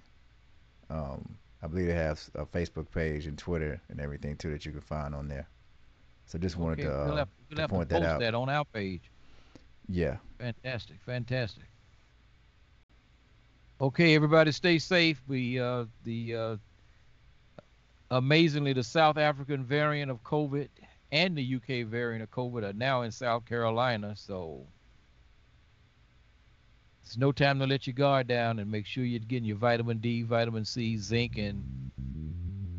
[0.89, 4.73] Um, I believe they have a Facebook page and Twitter and everything too that you
[4.73, 5.47] can find on there.
[6.27, 6.89] So just wanted okay.
[6.89, 8.21] to, uh, we'll have, we'll to point to that out.
[8.21, 9.03] that on our page.
[9.87, 10.17] Yeah.
[10.39, 11.65] Fantastic, fantastic.
[13.83, 15.21] Okay, everybody, stay safe.
[15.29, 16.57] We uh, the uh,
[18.11, 20.69] amazingly the South African variant of COVID
[21.13, 24.67] and the UK variant of COVID are now in South Carolina, so
[27.05, 29.99] it's no time to let your guard down and make sure you're getting your vitamin
[29.99, 31.63] D, vitamin C, zinc, and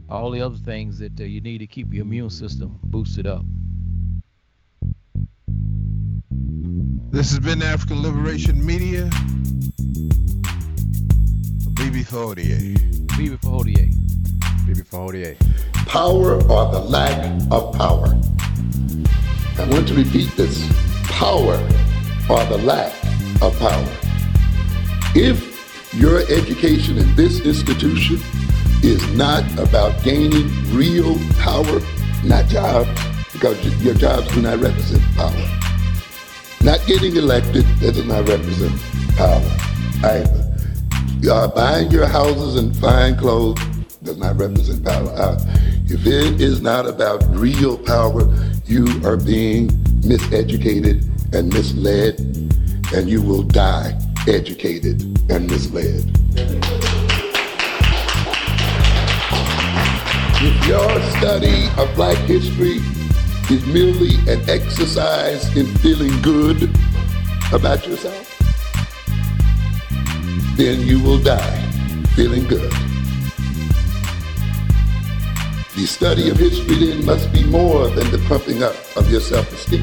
[0.10, 3.46] all the other things that uh, you need to keep your immune system boosted up.
[7.12, 9.08] This has been African Liberation Media.
[11.76, 12.58] BB Fortier.
[13.16, 14.03] BB Fortier.
[14.64, 15.36] BB Fortier.
[15.88, 17.20] Power or the lack
[17.52, 18.08] of power.
[19.58, 20.66] I want to repeat this.
[21.04, 21.56] Power
[22.30, 22.94] or the lack
[23.42, 23.88] of power.
[25.16, 28.20] If your education in this institution
[28.82, 31.82] is not about gaining real power,
[32.24, 32.90] not jobs,
[33.34, 35.60] because your jobs do not represent power.
[36.62, 38.72] Not getting elected, that does not represent
[39.18, 39.44] power
[40.06, 40.40] either.
[41.30, 43.60] Uh, buying your houses and fine clothes
[44.04, 45.10] does not represent power.
[45.16, 45.40] Uh,
[45.86, 48.24] if it is not about real power,
[48.66, 49.70] you are being
[50.02, 52.20] miseducated and misled,
[52.94, 53.98] and you will die
[54.28, 55.02] educated
[55.32, 56.04] and misled.
[60.46, 62.80] If your study of black history
[63.50, 66.70] is merely an exercise in feeling good
[67.54, 68.30] about yourself,
[70.58, 71.62] then you will die
[72.16, 72.93] feeling good.
[75.76, 79.82] The study of history then must be more than the pumping up of your self-esteem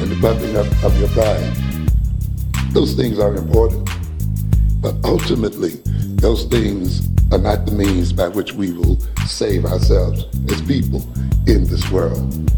[0.00, 1.54] and the pumping up of your pride.
[2.72, 3.90] Those things are important.
[4.80, 5.82] But ultimately,
[6.16, 11.06] those things are not the means by which we will save ourselves as people
[11.46, 12.50] in this world.